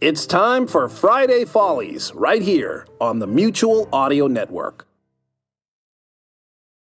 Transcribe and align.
It's 0.00 0.24
time 0.24 0.66
for 0.66 0.88
Friday 0.88 1.44
Follies 1.44 2.10
right 2.14 2.40
here 2.40 2.86
on 3.02 3.18
the 3.18 3.26
Mutual 3.26 3.86
Audio 3.92 4.28
Network. 4.28 4.86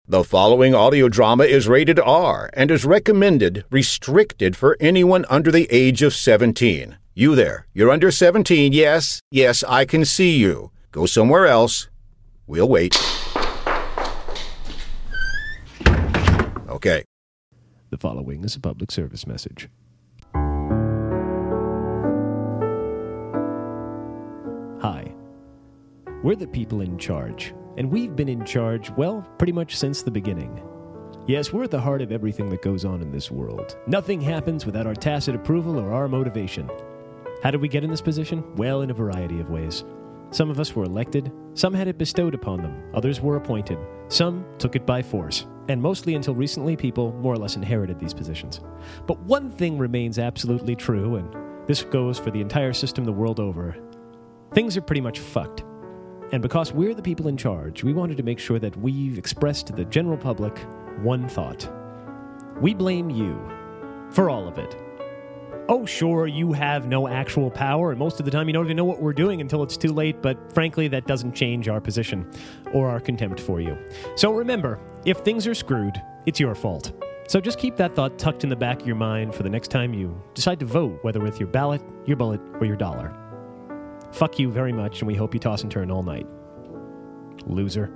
The 0.07 0.23
following 0.23 0.75
audio 0.75 1.09
drama 1.09 1.45
is 1.45 1.67
rated 1.67 1.99
R 1.99 2.51
and 2.53 2.69
is 2.69 2.85
recommended 2.85 3.65
restricted 3.71 4.55
for 4.55 4.77
anyone 4.79 5.25
under 5.27 5.51
the 5.51 5.67
age 5.71 6.03
of 6.03 6.13
17. 6.13 6.99
You 7.15 7.33
there, 7.33 7.65
you're 7.73 7.89
under 7.89 8.11
17, 8.11 8.73
yes, 8.73 9.21
yes, 9.31 9.63
I 9.63 9.85
can 9.85 10.05
see 10.05 10.37
you. 10.37 10.69
Go 10.91 11.07
somewhere 11.07 11.47
else. 11.47 11.89
We'll 12.45 12.69
wait. 12.69 12.95
Okay. 16.69 17.05
The 17.89 17.97
following 17.97 18.43
is 18.43 18.55
a 18.55 18.59
public 18.59 18.91
service 18.91 19.25
message. 19.25 19.67
We're 26.21 26.35
the 26.35 26.47
people 26.47 26.81
in 26.81 26.97
charge, 26.97 27.53
and 27.77 27.89
we've 27.89 28.13
been 28.13 28.27
in 28.27 28.43
charge, 28.43 28.91
well, 28.97 29.25
pretty 29.37 29.53
much 29.53 29.77
since 29.77 30.01
the 30.01 30.11
beginning. 30.11 30.61
Yes, 31.27 31.53
we're 31.53 31.63
at 31.63 31.71
the 31.71 31.79
heart 31.79 32.01
of 32.01 32.11
everything 32.11 32.49
that 32.49 32.61
goes 32.61 32.83
on 32.83 33.01
in 33.01 33.09
this 33.09 33.31
world. 33.31 33.77
Nothing 33.87 34.19
happens 34.19 34.65
without 34.65 34.85
our 34.85 34.93
tacit 34.93 35.33
approval 35.33 35.79
or 35.79 35.93
our 35.93 36.09
motivation. 36.09 36.69
How 37.41 37.51
did 37.51 37.61
we 37.61 37.69
get 37.69 37.85
in 37.85 37.89
this 37.89 38.01
position? 38.01 38.43
Well, 38.57 38.81
in 38.81 38.89
a 38.89 38.93
variety 38.93 39.39
of 39.39 39.49
ways. 39.49 39.85
Some 40.31 40.49
of 40.49 40.59
us 40.59 40.75
were 40.75 40.83
elected, 40.83 41.31
some 41.53 41.73
had 41.73 41.87
it 41.87 41.97
bestowed 41.97 42.35
upon 42.35 42.61
them, 42.61 42.83
others 42.93 43.21
were 43.21 43.37
appointed, 43.37 43.79
some 44.09 44.45
took 44.57 44.75
it 44.75 44.85
by 44.85 45.01
force, 45.01 45.45
and 45.69 45.81
mostly 45.81 46.15
until 46.15 46.35
recently, 46.35 46.75
people 46.75 47.13
more 47.13 47.33
or 47.33 47.37
less 47.37 47.55
inherited 47.55 47.97
these 47.97 48.13
positions. 48.13 48.59
But 49.07 49.21
one 49.21 49.49
thing 49.49 49.77
remains 49.77 50.19
absolutely 50.19 50.75
true, 50.75 51.15
and 51.15 51.33
this 51.65 51.83
goes 51.83 52.19
for 52.19 52.29
the 52.29 52.41
entire 52.41 52.73
system 52.73 53.05
the 53.05 53.13
world 53.13 53.39
over 53.39 53.77
things 54.53 54.75
are 54.75 54.81
pretty 54.81 55.01
much 55.01 55.19
fucked. 55.19 55.63
And 56.31 56.41
because 56.41 56.71
we're 56.71 56.93
the 56.93 57.01
people 57.01 57.27
in 57.27 57.37
charge, 57.37 57.83
we 57.83 57.91
wanted 57.91 58.17
to 58.17 58.23
make 58.23 58.37
sure 58.37 58.59
that 58.59 58.77
we've 58.77 59.17
expressed 59.17 59.67
to 59.67 59.73
the 59.73 59.85
general 59.85 60.17
public 60.17 60.57
one 61.01 61.27
thought. 61.27 61.67
We 62.61 62.73
blame 62.73 63.09
you 63.09 63.41
for 64.11 64.29
all 64.29 64.47
of 64.47 64.57
it. 64.57 64.75
Oh, 65.69 65.85
sure, 65.85 66.27
you 66.27 66.51
have 66.53 66.87
no 66.87 67.07
actual 67.07 67.49
power, 67.51 67.91
and 67.91 67.99
most 67.99 68.19
of 68.19 68.25
the 68.25 68.31
time 68.31 68.47
you 68.47 68.53
don't 68.53 68.65
even 68.65 68.75
know 68.75 68.85
what 68.85 69.01
we're 69.01 69.13
doing 69.13 69.39
until 69.39 69.61
it's 69.61 69.77
too 69.77 69.93
late, 69.93 70.19
but 70.21 70.51
frankly, 70.51 70.87
that 70.87 71.05
doesn't 71.05 71.33
change 71.33 71.67
our 71.67 71.79
position 71.79 72.29
or 72.73 72.89
our 72.89 72.99
contempt 72.99 73.39
for 73.39 73.61
you. 73.61 73.77
So 74.15 74.31
remember, 74.31 74.79
if 75.05 75.19
things 75.19 75.45
are 75.45 75.53
screwed, 75.53 76.01
it's 76.25 76.39
your 76.39 76.55
fault. 76.55 76.91
So 77.27 77.39
just 77.39 77.59
keep 77.59 77.75
that 77.77 77.95
thought 77.95 78.17
tucked 78.17 78.43
in 78.43 78.49
the 78.49 78.55
back 78.55 78.81
of 78.81 78.87
your 78.87 78.95
mind 78.95 79.35
for 79.35 79.43
the 79.43 79.49
next 79.49 79.67
time 79.69 79.93
you 79.93 80.19
decide 80.33 80.59
to 80.61 80.65
vote, 80.65 80.97
whether 81.03 81.19
with 81.19 81.39
your 81.39 81.47
ballot, 81.47 81.83
your 82.05 82.17
bullet, 82.17 82.41
or 82.59 82.65
your 82.65 82.75
dollar. 82.75 83.15
Fuck 84.11 84.39
you 84.39 84.51
very 84.51 84.73
much, 84.73 85.01
and 85.01 85.07
we 85.07 85.15
hope 85.15 85.33
you 85.33 85.39
toss 85.39 85.63
and 85.63 85.71
turn 85.71 85.91
all 85.91 86.03
night. 86.03 86.27
Loser. 87.45 87.91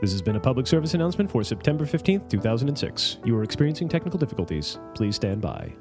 This 0.00 0.12
has 0.12 0.22
been 0.22 0.36
a 0.36 0.40
public 0.40 0.66
service 0.66 0.94
announcement 0.94 1.30
for 1.30 1.42
September 1.42 1.84
15th, 1.84 2.28
2006. 2.30 3.18
You 3.24 3.36
are 3.36 3.42
experiencing 3.42 3.88
technical 3.88 4.18
difficulties. 4.18 4.78
Please 4.94 5.16
stand 5.16 5.40
by. 5.40 5.74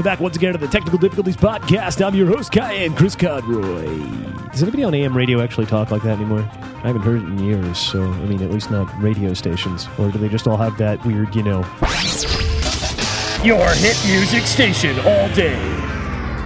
Welcome 0.00 0.12
back 0.12 0.20
once 0.20 0.36
again 0.36 0.52
to 0.52 0.58
the 0.58 0.66
Technical 0.66 0.98
Difficulties 0.98 1.36
Podcast. 1.36 2.02
I'm 2.02 2.14
your 2.14 2.26
host, 2.26 2.50
Cayenne 2.52 2.94
Chris 2.94 3.14
Conroy. 3.14 3.84
Does 4.50 4.62
anybody 4.62 4.82
on 4.82 4.94
AM 4.94 5.14
radio 5.14 5.42
actually 5.42 5.66
talk 5.66 5.90
like 5.90 6.02
that 6.04 6.16
anymore? 6.16 6.40
I 6.40 6.86
haven't 6.86 7.02
heard 7.02 7.22
it 7.22 7.26
in 7.26 7.38
years, 7.38 7.76
so 7.76 8.02
I 8.04 8.24
mean, 8.24 8.42
at 8.42 8.50
least 8.50 8.70
not 8.70 8.88
radio 9.02 9.34
stations. 9.34 9.88
Or 9.98 10.10
do 10.10 10.16
they 10.16 10.30
just 10.30 10.48
all 10.48 10.56
have 10.56 10.78
that 10.78 11.04
weird, 11.04 11.36
you 11.36 11.42
know? 11.42 11.58
Your 13.44 13.68
hit 13.74 14.02
music 14.06 14.44
station 14.44 14.98
all 15.00 15.28
day. 15.34 15.54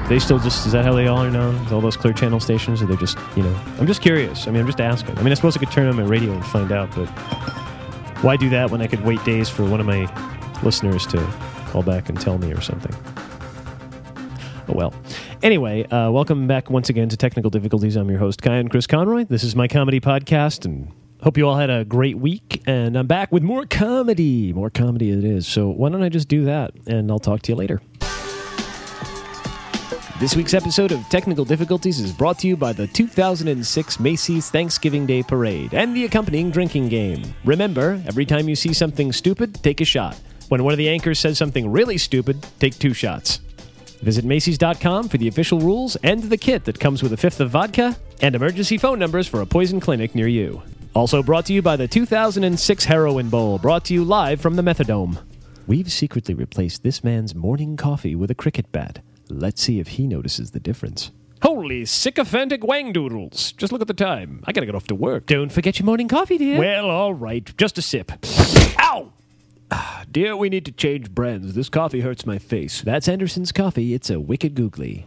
They 0.09 0.19
still 0.19 0.41
just, 0.41 0.67
is 0.67 0.73
that 0.73 0.85
how 0.85 0.93
they 0.93 1.07
all 1.07 1.19
are 1.19 1.31
now? 1.31 1.51
Is 1.51 1.71
all 1.71 1.81
those 1.81 1.97
clear 1.97 2.13
channel 2.13 2.41
stations? 2.41 2.83
Or 2.83 2.87
they 2.87 2.97
just, 2.97 3.17
you 3.37 3.45
know? 3.45 3.57
I'm 3.79 3.87
just 3.87 4.03
curious. 4.03 4.49
I 4.49 4.51
mean, 4.51 4.63
I'm 4.63 4.67
just 4.67 4.81
asking. 4.81 5.17
I 5.17 5.23
mean, 5.23 5.31
I 5.31 5.35
suppose 5.35 5.57
I 5.57 5.61
could 5.61 5.71
turn 5.71 5.87
on 5.87 5.95
my 5.95 6.03
radio 6.03 6.33
and 6.33 6.45
find 6.45 6.73
out, 6.73 6.93
but 6.97 7.07
why 8.21 8.37
do 8.37 8.51
that 8.51 8.73
when 8.73 8.83
I 8.83 8.89
could 8.89 9.05
wait 9.05 9.25
days 9.25 9.49
for 9.49 9.65
one 9.65 9.79
of 9.79 9.87
my 9.87 10.13
listeners 10.65 11.07
to 11.07 11.19
call 11.69 11.85
back 11.85 12.09
and 12.09 12.21
tell 12.21 12.39
me 12.39 12.53
or 12.53 12.61
something? 12.61 12.93
Oh 14.67 14.73
well. 14.73 14.95
Anyway, 15.43 15.85
uh, 15.85 16.11
welcome 16.11 16.47
back 16.47 16.71
once 16.71 16.89
again 16.89 17.09
to 17.11 17.17
Technical 17.17 17.51
Difficulties. 17.51 17.97
I'm 17.97 18.09
your 18.09 18.19
host, 18.19 18.41
Cayenne 18.41 18.69
Chris 18.69 18.87
Conroy. 18.87 19.25
This 19.25 19.45
is 19.45 19.55
my 19.55 19.69
comedy 19.69 20.01
podcast, 20.01 20.65
and 20.65 20.91
hope 21.23 21.37
you 21.37 21.47
all 21.47 21.57
had 21.57 21.69
a 21.69 21.85
great 21.85 22.17
week. 22.17 22.63
And 22.67 22.97
I'm 22.97 23.07
back 23.07 23.31
with 23.31 23.43
more 23.43 23.67
comedy. 23.67 24.55
More 24.55 24.71
comedy 24.71 25.11
it 25.11 25.23
is. 25.23 25.47
So 25.47 25.69
why 25.69 25.91
don't 25.91 26.03
I 26.03 26.09
just 26.09 26.29
do 26.29 26.47
that, 26.47 26.73
and 26.87 27.11
I'll 27.11 27.19
talk 27.19 27.43
to 27.43 27.53
you 27.53 27.57
later. 27.57 27.83
This 30.19 30.35
week's 30.35 30.55
episode 30.55 30.93
of 30.93 31.07
Technical 31.11 31.45
Difficulties 31.45 32.01
is 32.01 32.13
brought 32.13 32.39
to 32.39 32.47
you 32.47 32.57
by 32.57 32.73
the 32.73 32.87
2006 32.87 34.01
Macy's 34.01 34.49
Thanksgiving 34.51 35.05
Day 35.05 35.23
Parade 35.23 35.75
and 35.75 35.95
the 35.95 36.05
accompanying 36.05 36.51
drinking 36.51 36.89
game. 36.89 37.23
Remember, 37.45 38.01
every 38.07 38.25
time 38.25 38.49
you 38.49 38.57
see 38.57 38.73
something 38.73 39.13
stupid, 39.13 39.63
take 39.63 39.83
a 39.83 39.85
shot. 39.85 40.19
When 40.49 40.65
one 40.65 40.73
of 40.73 40.79
the 40.79 40.89
anchors 40.89 41.19
says 41.19 41.37
something 41.37 41.71
really 41.71 41.99
stupid, 41.99 42.47
take 42.61 42.79
two 42.79 42.95
shots. 42.95 43.41
Visit 44.05 44.27
Macy's.com 44.27 45.09
for 45.09 45.17
the 45.17 45.29
official 45.29 45.59
rules 45.61 45.97
and 45.97 46.23
the 46.25 46.37
kit 46.37 46.65
that 46.67 46.79
comes 46.79 47.03
with 47.03 47.15
a 47.15 47.17
fifth 47.17 47.41
of 47.41 47.51
vodka 47.51 47.97
and 48.21 48.35
emergency 48.35 48.77
phone 48.77 48.99
numbers 48.99 49.27
for 49.27 49.41
a 49.41 49.47
poison 49.47 49.81
clinic 49.81 50.15
near 50.15 50.29
you. 50.29 50.63
Also 50.95 51.23
brought 51.23 51.47
to 51.47 51.55
you 51.55 51.63
by 51.63 51.75
the 51.75 51.89
2006 51.89 52.85
Heroin 52.85 53.31
Bowl, 53.31 53.59
brought 53.59 53.87
to 53.87 53.95
you 53.95 54.05
live 54.05 54.43
from 54.43 54.57
the 54.57 54.63
Methadome. 54.63 55.19
We've 55.67 55.91
secretly 55.91 56.35
replaced 56.35 56.83
this 56.83 57.03
man's 57.03 57.35
morning 57.35 57.79
coffee 57.79 58.15
with 58.15 58.31
a 58.31 58.35
cricket 58.35 58.71
bat. 58.71 59.01
Let's 59.31 59.63
see 59.63 59.81
if 59.81 59.89
he 59.89 60.07
notices 60.07 60.51
the 60.51 60.61
difference. 60.61 61.11
Holy 61.43 61.87
sycophantic 61.87 62.61
wangdoodles. 62.61 63.57
Just 63.57 63.73
look 63.73 63.81
at 63.81 63.89
the 63.89 63.95
time. 63.95 64.45
I 64.47 64.53
gotta 64.53 64.67
get 64.67 64.75
off 64.75 64.87
to 64.89 64.95
work. 64.95 65.25
Don't 65.27 65.51
forget 65.51 65.79
your 65.79 65.87
morning 65.87 66.09
coffee, 66.09 66.37
dear. 66.37 66.59
Well, 66.59 66.91
all 66.91 67.15
right. 67.15 67.51
Just 67.57 67.79
a 67.79 67.83
sip. 67.83 68.13
Ow! 68.81 69.13
Ah, 69.71 70.05
Dear, 70.11 70.37
we 70.37 70.49
need 70.49 70.65
to 70.67 70.73
change 70.73 71.11
brands. 71.11 71.55
This 71.55 71.69
coffee 71.69 72.01
hurts 72.01 72.25
my 72.25 72.39
face. 72.39 72.83
That's 72.83 73.09
Anderson's 73.09 73.51
coffee. 73.51 73.95
It's 73.95 74.11
a 74.11 74.21
wicked 74.21 74.55
googly. 74.55 75.07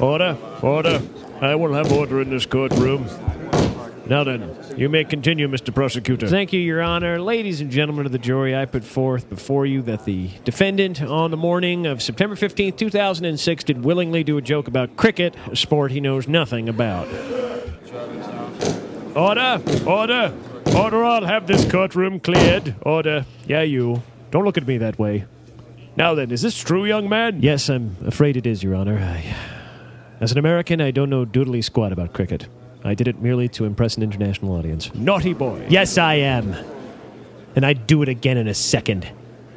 Order, 0.00 0.38
order. 0.62 1.02
I 1.40 1.54
will 1.54 1.74
have 1.74 1.92
order 1.92 2.22
in 2.22 2.30
this 2.30 2.46
courtroom. 2.46 3.06
Now 4.06 4.22
then, 4.22 4.54
you 4.76 4.88
may 4.88 5.04
continue, 5.04 5.48
Mr. 5.48 5.74
Prosecutor. 5.74 6.28
Thank 6.28 6.52
you, 6.52 6.60
Your 6.60 6.82
Honor. 6.82 7.20
Ladies 7.20 7.60
and 7.60 7.70
gentlemen 7.70 8.06
of 8.06 8.12
the 8.12 8.18
jury, 8.18 8.54
I 8.54 8.66
put 8.66 8.84
forth 8.84 9.28
before 9.30 9.66
you 9.66 9.82
that 9.82 10.04
the 10.04 10.30
defendant 10.44 11.02
on 11.02 11.30
the 11.30 11.36
morning 11.36 11.86
of 11.86 12.02
September 12.02 12.36
15, 12.36 12.74
2006, 12.74 13.64
did 13.64 13.84
willingly 13.84 14.22
do 14.22 14.36
a 14.36 14.42
joke 14.42 14.68
about 14.68 14.96
cricket, 14.96 15.34
a 15.50 15.56
sport 15.56 15.90
he 15.90 16.00
knows 16.00 16.28
nothing 16.28 16.68
about. 16.68 17.08
Order, 19.16 19.62
order, 19.86 20.32
order, 20.74 21.04
I'll 21.04 21.24
have 21.24 21.46
this 21.46 21.70
courtroom 21.70 22.20
cleared. 22.20 22.74
Order. 22.82 23.26
Yeah, 23.46 23.62
you. 23.62 24.02
Don't 24.30 24.44
look 24.44 24.58
at 24.58 24.66
me 24.66 24.78
that 24.78 24.98
way. 24.98 25.24
Now 25.96 26.14
then, 26.14 26.30
is 26.30 26.42
this 26.42 26.58
true, 26.58 26.84
young 26.84 27.08
man? 27.08 27.40
Yes, 27.40 27.68
I'm 27.68 27.96
afraid 28.04 28.36
it 28.36 28.46
is, 28.46 28.62
Your 28.62 28.74
Honor. 28.74 28.98
I, 28.98 29.34
as 30.20 30.32
an 30.32 30.38
American, 30.38 30.80
I 30.80 30.90
don't 30.90 31.08
know 31.10 31.24
doodly 31.24 31.62
squat 31.62 31.92
about 31.92 32.12
cricket. 32.12 32.48
I 32.82 32.94
did 32.94 33.08
it 33.08 33.22
merely 33.22 33.48
to 33.50 33.64
impress 33.64 33.96
an 33.96 34.02
international 34.02 34.52
audience. 34.56 34.94
Naughty 34.94 35.32
boy. 35.32 35.66
Yes, 35.70 35.96
I 35.96 36.14
am. 36.14 36.54
And 37.54 37.64
I'd 37.64 37.86
do 37.86 38.02
it 38.02 38.08
again 38.08 38.36
in 38.36 38.48
a 38.48 38.54
second. 38.54 39.08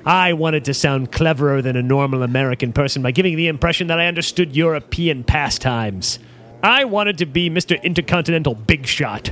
I 0.06 0.34
wanted 0.34 0.64
to 0.66 0.74
sound 0.74 1.12
cleverer 1.12 1.62
than 1.62 1.76
a 1.76 1.82
normal 1.82 2.24
American 2.24 2.72
person 2.72 3.02
by 3.02 3.12
giving 3.12 3.36
the 3.36 3.48
impression 3.48 3.88
that 3.88 4.00
I 4.00 4.06
understood 4.06 4.56
European 4.56 5.24
pastimes. 5.24 6.20
I 6.64 6.86
wanted 6.86 7.18
to 7.18 7.26
be 7.26 7.50
Mr. 7.50 7.82
Intercontinental 7.84 8.56
Big 8.56 8.86
Shot. 8.86 9.32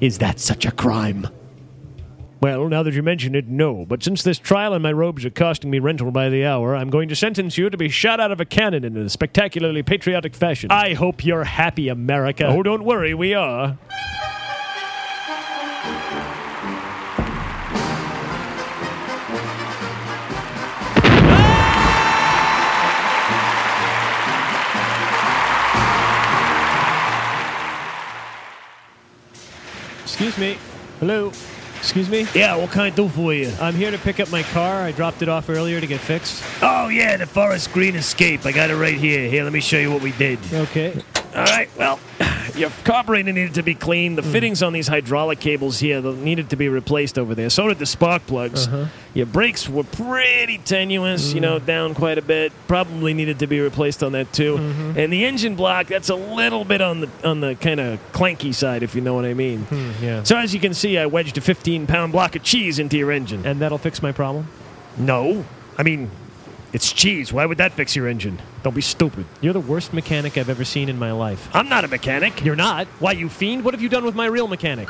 Is 0.00 0.18
that 0.18 0.38
such 0.38 0.66
a 0.66 0.70
crime? 0.70 1.28
Well, 2.40 2.68
now 2.68 2.82
that 2.82 2.92
you 2.92 3.02
mention 3.02 3.34
it, 3.34 3.48
no. 3.48 3.86
But 3.86 4.02
since 4.02 4.22
this 4.22 4.38
trial 4.38 4.74
and 4.74 4.82
my 4.82 4.92
robes 4.92 5.24
are 5.24 5.30
costing 5.30 5.70
me 5.70 5.78
rental 5.78 6.10
by 6.10 6.28
the 6.28 6.44
hour, 6.44 6.76
I'm 6.76 6.90
going 6.90 7.08
to 7.08 7.16
sentence 7.16 7.56
you 7.56 7.70
to 7.70 7.76
be 7.78 7.88
shot 7.88 8.20
out 8.20 8.30
of 8.30 8.40
a 8.40 8.44
cannon 8.44 8.84
in 8.84 8.96
a 8.96 9.08
spectacularly 9.08 9.82
patriotic 9.82 10.34
fashion. 10.34 10.70
I 10.70 10.92
hope 10.92 11.24
you're 11.24 11.44
happy, 11.44 11.88
America. 11.88 12.46
Oh, 12.46 12.62
don't 12.62 12.84
worry, 12.84 13.14
we 13.14 13.32
are. 13.32 13.78
Excuse 30.26 30.54
me. 30.54 30.58
Hello. 30.98 31.32
Excuse 31.76 32.10
me? 32.10 32.26
Yeah, 32.34 32.56
what 32.56 32.72
can 32.72 32.80
I 32.80 32.90
do 32.90 33.08
for 33.08 33.32
you? 33.32 33.52
I'm 33.60 33.74
here 33.74 33.92
to 33.92 33.98
pick 33.98 34.18
up 34.18 34.28
my 34.28 34.42
car. 34.42 34.82
I 34.82 34.90
dropped 34.90 35.22
it 35.22 35.28
off 35.28 35.48
earlier 35.48 35.80
to 35.80 35.86
get 35.86 36.00
fixed. 36.00 36.42
Oh, 36.60 36.88
yeah, 36.88 37.16
the 37.16 37.26
Forest 37.26 37.72
Green 37.72 37.94
Escape. 37.94 38.44
I 38.44 38.50
got 38.50 38.70
it 38.70 38.74
right 38.74 38.98
here. 38.98 39.30
Here, 39.30 39.44
let 39.44 39.52
me 39.52 39.60
show 39.60 39.78
you 39.78 39.92
what 39.92 40.02
we 40.02 40.10
did. 40.10 40.40
Okay. 40.52 41.00
All 41.32 41.44
right, 41.44 41.68
well, 41.78 42.00
your 42.56 42.70
carburetor 42.84 43.32
needed 43.32 43.54
to 43.54 43.62
be 43.62 43.74
cleaned. 43.74 44.18
The 44.18 44.22
Hmm. 44.22 44.32
fittings 44.32 44.62
on 44.62 44.72
these 44.72 44.88
hydraulic 44.88 45.40
cables 45.40 45.78
here 45.80 46.00
they 46.00 46.12
needed 46.12 46.50
to 46.50 46.56
be 46.56 46.68
replaced 46.68 47.18
over 47.18 47.34
there. 47.34 47.50
So 47.50 47.68
did 47.68 47.78
the 47.78 47.86
spark 47.86 48.26
plugs. 48.26 48.66
Uh-huh. 48.66 48.86
Your 49.14 49.26
brakes 49.26 49.68
were 49.68 49.84
pretty 49.84 50.58
tenuous, 50.58 51.32
you 51.32 51.40
know, 51.40 51.58
down 51.58 51.94
quite 51.94 52.18
a 52.18 52.22
bit. 52.22 52.52
Probably 52.68 53.14
needed 53.14 53.38
to 53.38 53.46
be 53.46 53.60
replaced 53.60 54.02
on 54.02 54.12
that 54.12 54.32
too. 54.32 54.56
Mm-hmm. 54.58 54.98
And 54.98 55.12
the 55.12 55.24
engine 55.24 55.54
block, 55.54 55.86
that's 55.86 56.08
a 56.10 56.14
little 56.14 56.64
bit 56.64 56.80
on 56.80 57.00
the 57.00 57.08
on 57.24 57.40
the 57.40 57.54
kind 57.54 57.80
of 57.80 57.98
clanky 58.12 58.54
side, 58.54 58.82
if 58.82 58.94
you 58.94 59.00
know 59.00 59.14
what 59.14 59.24
I 59.24 59.34
mean. 59.34 59.60
Hmm, 59.62 59.90
yeah. 60.02 60.22
So 60.22 60.36
as 60.36 60.52
you 60.54 60.60
can 60.60 60.74
see, 60.74 60.98
I 60.98 61.06
wedged 61.06 61.38
a 61.38 61.40
15 61.40 61.86
pound 61.86 62.12
block 62.12 62.36
of 62.36 62.42
cheese 62.42 62.78
into 62.78 62.96
your 62.96 63.10
engine. 63.12 63.42
And 63.46 63.60
that'll 63.60 63.78
fix 63.78 64.02
my 64.02 64.12
problem? 64.12 64.48
No, 64.98 65.44
I 65.78 65.82
mean, 65.82 66.10
it's 66.76 66.92
cheese. 66.92 67.32
Why 67.32 67.46
would 67.46 67.56
that 67.56 67.72
fix 67.72 67.96
your 67.96 68.06
engine? 68.06 68.38
Don't 68.62 68.74
be 68.74 68.82
stupid. 68.82 69.24
You're 69.40 69.54
the 69.54 69.60
worst 69.60 69.94
mechanic 69.94 70.36
I've 70.36 70.50
ever 70.50 70.62
seen 70.62 70.90
in 70.90 70.98
my 70.98 71.10
life. 71.10 71.48
I'm 71.54 71.70
not 71.70 71.86
a 71.86 71.88
mechanic. 71.88 72.44
You're 72.44 72.54
not? 72.54 72.86
Why, 72.98 73.12
you 73.12 73.30
fiend? 73.30 73.64
What 73.64 73.72
have 73.72 73.80
you 73.80 73.88
done 73.88 74.04
with 74.04 74.14
my 74.14 74.26
real 74.26 74.46
mechanic? 74.46 74.86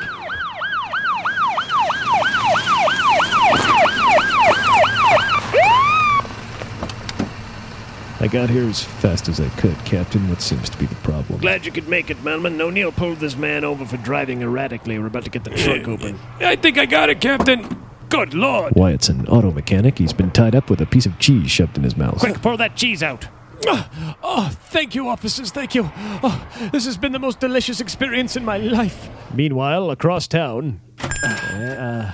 I 8.19 8.27
got 8.29 8.49
here 8.49 8.67
as 8.67 8.83
fast 8.83 9.29
as 9.29 9.39
I 9.39 9.47
could, 9.51 9.77
Captain. 9.85 10.27
What 10.27 10.41
seems 10.41 10.69
to 10.69 10.77
be 10.77 10.87
the 10.87 10.95
problem? 10.95 11.39
Glad 11.39 11.65
you 11.65 11.71
could 11.71 11.87
make 11.87 12.09
it, 12.09 12.17
Melman. 12.17 12.59
O'Neill 12.59 12.91
pulled 12.91 13.19
this 13.19 13.37
man 13.37 13.63
over 13.63 13.85
for 13.85 13.95
driving 13.95 14.41
erratically. 14.41 14.99
We're 14.99 15.07
about 15.07 15.23
to 15.23 15.29
get 15.29 15.45
the 15.45 15.51
trunk 15.51 15.87
open. 15.87 16.19
I 16.39 16.57
think 16.57 16.77
I 16.77 16.85
got 16.85 17.09
it, 17.09 17.21
Captain. 17.21 17.61
Good 18.09 18.33
Lord. 18.33 18.73
Why, 18.75 18.91
it's 18.91 19.09
an 19.09 19.27
auto 19.27 19.51
mechanic. 19.51 19.97
He's 19.97 20.13
been 20.13 20.31
tied 20.31 20.55
up 20.55 20.69
with 20.69 20.79
a 20.81 20.85
piece 20.85 21.05
of 21.05 21.17
cheese 21.19 21.51
shoved 21.51 21.77
in 21.77 21.83
his 21.83 21.97
mouth. 21.97 22.19
Quick, 22.19 22.41
pour 22.41 22.55
that 22.57 22.75
cheese 22.75 23.03
out. 23.03 23.27
Oh, 23.69 24.49
thank 24.69 24.95
you, 24.95 25.09
officers. 25.09 25.51
Thank 25.51 25.75
you. 25.75 25.89
Oh, 26.23 26.47
this 26.71 26.85
has 26.85 26.95
been 26.97 27.11
the 27.11 27.19
most 27.19 27.39
delicious 27.39 27.81
experience 27.81 28.35
in 28.37 28.45
my 28.45 28.57
life. 28.57 29.09
Meanwhile, 29.33 29.89
across 29.91 30.27
town. 30.27 30.79
Uh, 31.01 31.27
uh, 31.27 32.11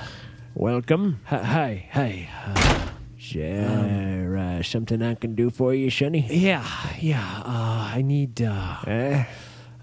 welcome. 0.56 1.20
Hi, 1.26 1.88
hi. 1.92 2.30
Uh, 2.46 2.80
Sure, 3.18 4.38
uh, 4.38 4.62
something 4.64 5.02
I 5.02 5.16
can 5.16 5.34
do 5.34 5.50
for 5.50 5.74
you, 5.74 5.90
Sonny? 5.90 6.28
yeah, 6.30 6.68
yeah. 7.00 7.42
Uh, 7.46 7.92
I 7.96 8.02
need. 8.04 8.42
Uh, 8.42 8.78
Eh? 8.86 9.24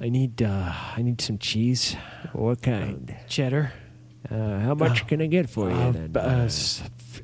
I 0.01 0.09
need. 0.11 0.43
Uh, 0.43 0.73
I 0.97 1.01
need 1.03 1.21
some 1.23 1.39
cheese. 1.39 1.97
What 2.33 2.61
kind? 2.63 3.15
Cheddar. 3.29 3.73
Uh, 4.29 4.59
how 4.61 4.75
much 4.75 5.07
can 5.07 5.21
I 5.23 5.27
get 5.27 5.49
for 5.49 5.71
you, 5.71 5.77
Uh, 5.77 5.93
then? 5.93 6.17
uh, 6.17 6.49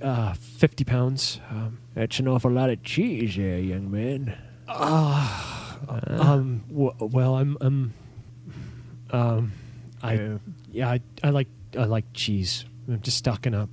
uh, 0.00 0.32
fifty 0.34 0.84
pounds. 0.84 1.40
Um, 1.50 1.78
That's 1.94 2.18
an 2.20 2.28
awful 2.28 2.50
lot 2.50 2.70
of 2.70 2.82
cheese 2.82 3.36
there, 3.36 3.58
young 3.58 3.90
man. 3.90 4.34
um. 4.68 6.62
W- 6.68 6.94
well, 7.00 7.36
I'm. 7.36 7.56
Um. 7.60 7.92
Um. 9.10 9.52
I. 10.02 10.16
Uh, 10.16 10.38
Yeah. 10.72 10.90
I. 10.90 11.00
I 11.22 11.30
like. 11.30 11.48
I 11.78 11.84
like 11.84 12.04
cheese. 12.14 12.64
I'm 12.88 13.00
just 13.00 13.18
stocking 13.18 13.54
up. 13.54 13.68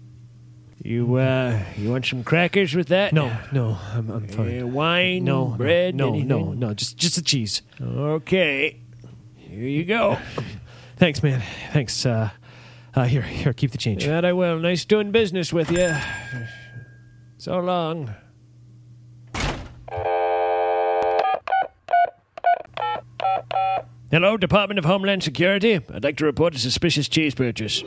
You, 0.83 1.15
uh, 1.15 1.63
you 1.77 1.91
want 1.91 2.05
some 2.05 2.25
crackers 2.25 2.75
with 2.75 2.87
that? 2.89 3.13
No, 3.13 3.31
no, 3.53 3.77
I'm, 3.93 4.09
I'm 4.11 4.25
Uh, 4.25 4.27
fine. 4.27 4.73
wine, 4.73 5.23
no, 5.23 5.45
bread, 5.45 5.95
no, 5.95 6.09
anything? 6.09 6.27
no, 6.27 6.51
no, 6.51 6.73
just 6.73 6.97
just 6.97 7.15
the 7.15 7.21
cheese. 7.21 7.61
Okay. 7.79 8.81
Here 9.37 9.63
you 9.67 9.85
go. 9.85 10.17
Thanks, 10.97 11.23
man. 11.23 11.41
Thanks. 11.71 12.05
Uh, 12.05 12.31
uh, 12.95 13.03
here, 13.05 13.21
here, 13.21 13.53
keep 13.53 13.71
the 13.71 13.77
change. 13.77 14.05
That 14.05 14.25
I 14.25 14.33
will. 14.33 14.59
Nice 14.59 14.85
doing 14.85 15.11
business 15.11 15.51
with 15.51 15.71
you. 15.71 15.95
So 17.37 17.59
long. 17.59 18.13
Hello, 24.11 24.37
Department 24.37 24.77
of 24.77 24.85
Homeland 24.85 25.23
Security. 25.23 25.81
I'd 25.91 26.03
like 26.03 26.17
to 26.17 26.25
report 26.25 26.53
a 26.53 26.59
suspicious 26.59 27.09
cheese 27.09 27.33
purchase. 27.33 27.81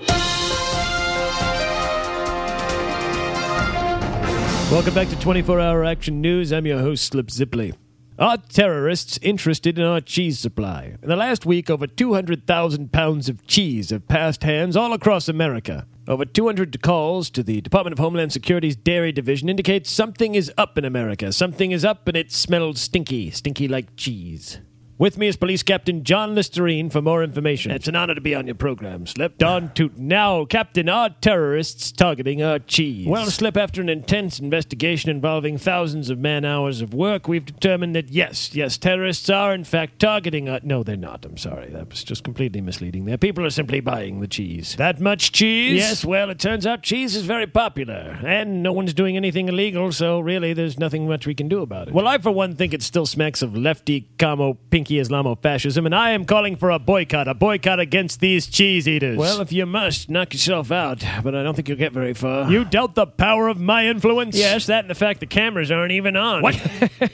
Welcome 4.73 4.95
back 4.95 5.09
to 5.09 5.19
24 5.21 5.61
Hour 5.61 5.85
Action 5.85 6.21
News. 6.21 6.53
I'm 6.53 6.67
your 6.67 6.81
host, 6.81 7.05
Slip 7.05 7.29
Zipley. 7.29 7.75
Are 8.19 8.39
terrorists 8.39 9.19
interested 9.21 9.79
in 9.79 9.85
our 9.85 10.01
cheese 10.01 10.39
supply? 10.39 10.95
In 11.03 11.09
the 11.11 11.17
last 11.17 11.45
week, 11.45 11.69
over 11.69 11.87
200,000 11.87 12.91
pounds 12.91 13.29
of 13.29 13.47
cheese 13.47 13.91
have 13.91 14.09
passed 14.09 14.43
hands 14.43 14.75
all 14.75 14.95
across 14.95 15.29
America. 15.29 15.87
Over 16.09 16.25
200 16.25 16.81
calls 16.81 17.29
to 17.29 17.43
the 17.43 17.61
Department 17.61 17.93
of 17.93 17.99
Homeland 17.99 18.33
Security's 18.33 18.75
Dairy 18.75 19.13
Division 19.13 19.51
indicate 19.51 19.87
something 19.87 20.35
is 20.35 20.51
up 20.57 20.79
in 20.79 20.87
America. 20.87 21.31
Something 21.31 21.73
is 21.73 21.85
up 21.85 22.09
and 22.09 22.17
it 22.17 22.33
smells 22.33 22.81
stinky, 22.81 23.31
stinky 23.31 23.69
like 23.69 23.97
cheese. 23.97 24.61
With 24.99 25.19
me 25.19 25.27
is 25.27 25.37
Police 25.37 25.63
Captain 25.63 26.05
John 26.05 26.35
Listerine 26.35 26.89
for 26.89 27.03
more 27.03 27.23
information. 27.23 27.71
It's 27.71 27.87
an 27.87 27.95
honor 27.95 28.15
to 28.15 28.21
be 28.23 28.35
on 28.35 28.47
your 28.47 28.55
program, 28.55 29.07
Slip. 29.07 29.37
Don 29.37 29.71
Toot. 29.75 29.99
Now, 29.99 30.47
Captain, 30.47 30.89
are 30.89 31.11
terrorists 31.21 31.93
targeting 31.93 32.43
our 32.43 32.59
cheese? 32.61 33.07
Well, 33.07 33.27
Slip, 33.27 33.59
after 33.59 33.83
an 33.83 33.91
intense 33.91 34.39
investigation 34.39 35.11
involving 35.11 35.59
thousands 35.59 36.09
of 36.09 36.19
man 36.19 36.47
hours 36.47 36.81
of 36.81 36.95
work, 36.95 37.29
we've 37.29 37.45
determined 37.45 37.95
that 37.95 38.09
yes, 38.09 38.55
yes, 38.55 38.79
terrorists 38.79 39.29
are 39.29 39.53
in 39.53 39.65
fact 39.65 39.99
targeting 39.99 40.49
us. 40.49 40.63
No, 40.65 40.83
they're 40.83 40.97
not. 40.97 41.27
I'm 41.27 41.37
sorry. 41.37 41.69
That 41.69 41.91
was 41.91 42.03
just 42.03 42.25
completely 42.25 42.63
misleading 42.63 43.05
there. 43.05 43.19
People 43.19 43.45
are 43.45 43.51
simply 43.51 43.81
buying 43.81 44.21
the 44.21 44.27
cheese. 44.27 44.77
that 44.77 44.99
much 44.99 45.31
cheese? 45.31 45.77
Yes, 45.77 46.07
well, 46.07 46.31
it 46.31 46.39
turns 46.39 46.67
out 46.67 46.83
cheese 46.83 47.15
is 47.15 47.27
very 47.27 47.47
popular, 47.47 48.19
and 48.25 48.63
no 48.63 48.73
one's 48.73 48.95
doing 48.95 49.19
anything 49.19 49.51
illegal, 49.51 49.93
so 49.93 50.21
really 50.21 50.55
there's 50.55 50.79
nothing 50.79 51.07
much 51.07 51.27
we 51.27 51.35
can 51.35 51.49
do 51.49 51.61
about 51.61 51.89
it. 51.89 51.93
Well, 51.93 52.09
I, 52.09 52.17
for 52.17 52.31
one, 52.31 52.57
think 52.57 52.73
it 52.73 52.83
still 52.83 53.05
smacks 53.05 53.43
of 53.43 53.55
lefty, 53.55 54.09
camo, 54.17 54.55
pinky 54.71 54.86
Islamo 54.95 55.41
fascism, 55.41 55.87
and 55.87 55.95
I 55.95 56.11
am 56.11 56.25
calling 56.25 56.57
for 56.57 56.71
a 56.71 56.79
boycott, 56.79 57.29
a 57.29 57.35
boycott 57.35 57.81
against 57.81 58.21
these 58.21 58.47
cheese 58.47 58.89
eaters. 58.89 59.19
well, 59.19 59.41
if 59.41 59.53
you 59.53 59.67
must, 59.67 60.09
knock 60.09 60.33
yourself 60.33 60.71
out, 60.73 61.05
but 61.23 61.35
I 61.35 61.43
don't 61.43 61.55
think 61.55 61.69
you'll 61.69 61.79
get 61.79 61.93
very 61.93 62.15
far. 62.15 62.51
you 62.51 62.65
doubt 62.65 62.95
the 62.95 63.07
power 63.07 63.49
of 63.49 63.61
my 63.61 63.87
influence? 63.87 64.37
Yes, 64.37 64.67
that 64.67 64.85
and 64.85 64.91
the 64.91 64.95
fact 64.95 65.21
the 65.21 65.27
cameras 65.27 65.71
aren't 65.71 65.93
even 65.93 66.17
on. 66.17 66.43
What? 66.43 66.55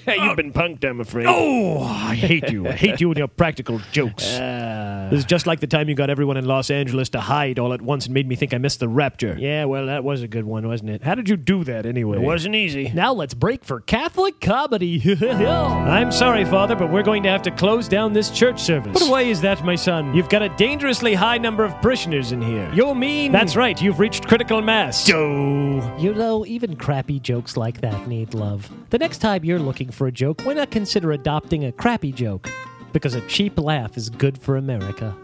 You've 0.07 0.37
been 0.37 0.53
punked, 0.53 0.85
I'm 0.89 1.01
afraid. 1.01 1.27
Oh, 1.29 1.83
I 1.83 2.15
hate 2.15 2.51
you. 2.51 2.69
I 2.69 2.73
hate 2.73 3.01
you 3.01 3.09
and 3.11 3.19
your 3.19 3.29
practical 3.29 3.81
jokes. 3.91 4.27
Uh, 4.39 5.09
this 5.11 5.21
is 5.21 5.25
just 5.25 5.47
like 5.47 5.61
the 5.61 5.67
time 5.67 5.89
you 5.89 5.95
got 5.95 6.11
everyone 6.11 6.37
in 6.37 6.45
Los 6.47 6.71
Angeles 6.71 7.09
to 7.11 7.21
hide 7.21 7.59
all 7.59 7.73
at 7.73 7.83
once 7.83 8.07
and 8.07 8.15
made 8.15 8.29
me 8.29 8.37
think 8.37 8.55
I 8.55 8.59
missed 8.59 8.81
the 8.81 8.89
rapture. 8.89 9.37
yeah, 9.39 9.65
well, 9.65 9.87
that 9.87 10.05
was 10.05 10.23
a 10.23 10.29
good 10.29 10.45
one, 10.45 10.67
wasn't 10.67 10.91
it? 10.91 11.03
How 11.03 11.15
did 11.15 11.29
you 11.29 11.37
do 11.37 11.65
that 11.65 11.87
anyway? 11.87 12.19
It 12.19 12.23
wasn't 12.23 12.55
easy. 12.55 12.91
Now 12.95 13.13
let's 13.13 13.35
break 13.35 13.65
for 13.65 13.81
Catholic 13.81 14.41
comedy. 14.41 15.03
I'm 15.31 16.13
sorry, 16.13 16.45
Father, 16.45 16.77
but 16.77 16.91
we're 16.91 17.03
going 17.03 17.23
to 17.25 17.29
have 17.29 17.43
to 17.43 17.51
close 17.63 17.87
down 17.87 18.13
this 18.13 18.29
church 18.29 18.61
service. 18.61 18.93
But 18.93 19.09
why 19.09 19.23
is 19.23 19.41
that, 19.43 19.65
my 19.65 19.77
son? 19.77 20.13
You've 20.17 20.29
got 20.29 20.43
a 20.43 20.49
dangerously 20.57 21.15
high 21.15 21.39
number 21.39 21.63
of 21.65 21.73
parishioners 21.81 22.33
in 22.33 22.43
here. 22.43 22.69
You 22.75 22.93
mean? 22.93 23.31
That's 23.31 23.55
right, 23.55 23.81
you've 23.81 24.01
reached 24.01 24.27
critical 24.27 24.61
mass. 24.61 25.09
Yo. 25.09 25.97
You 25.97 26.13
know, 26.13 26.45
even 26.45 26.75
crappy 26.75 27.21
jokes 27.21 27.57
like 27.57 27.81
that 27.83 28.09
need 28.09 28.35
love. 28.35 28.69
The 28.91 28.99
next 28.99 29.19
time 29.19 29.45
you're 29.45 29.61
looking 29.61 29.93
for 29.93 30.09
a 30.09 30.11
joke, 30.11 30.41
why 30.43 30.55
not 30.55 30.73
consider 30.73 31.13
adopting 31.13 31.65
a 31.65 31.71
crappy 31.71 32.11
joke? 32.11 32.51
Because 32.93 33.15
a 33.15 33.21
cheap 33.29 33.57
laugh 33.61 33.97
is 33.97 34.11
good 34.11 34.39
for 34.39 34.57
America. 34.57 35.17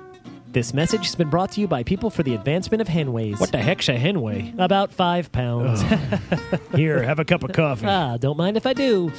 This 0.53 0.73
message 0.73 1.07
has 1.07 1.17
been 1.17 1.31
brought 1.31 1.51
to 1.53 1.61
you 1.61 1.67
by 1.67 1.83
People 1.83 2.09
for 2.09 2.23
the 2.23 2.37
Advancement 2.37 2.81
of 2.81 2.87
Henways. 2.87 3.41
What 3.41 3.51
the 3.51 3.59
heck's 3.59 3.89
a 3.89 3.99
henway? 3.99 4.57
About 4.61 4.93
five 4.93 5.33
pounds. 5.33 5.83
Here, 6.77 7.03
have 7.03 7.19
a 7.19 7.25
cup 7.25 7.43
of 7.43 7.51
coffee. 7.53 7.87
ah, 7.87 8.17
don't 8.17 8.37
mind 8.37 8.57
if 8.57 8.65
I 8.65 8.75
do. 8.75 9.11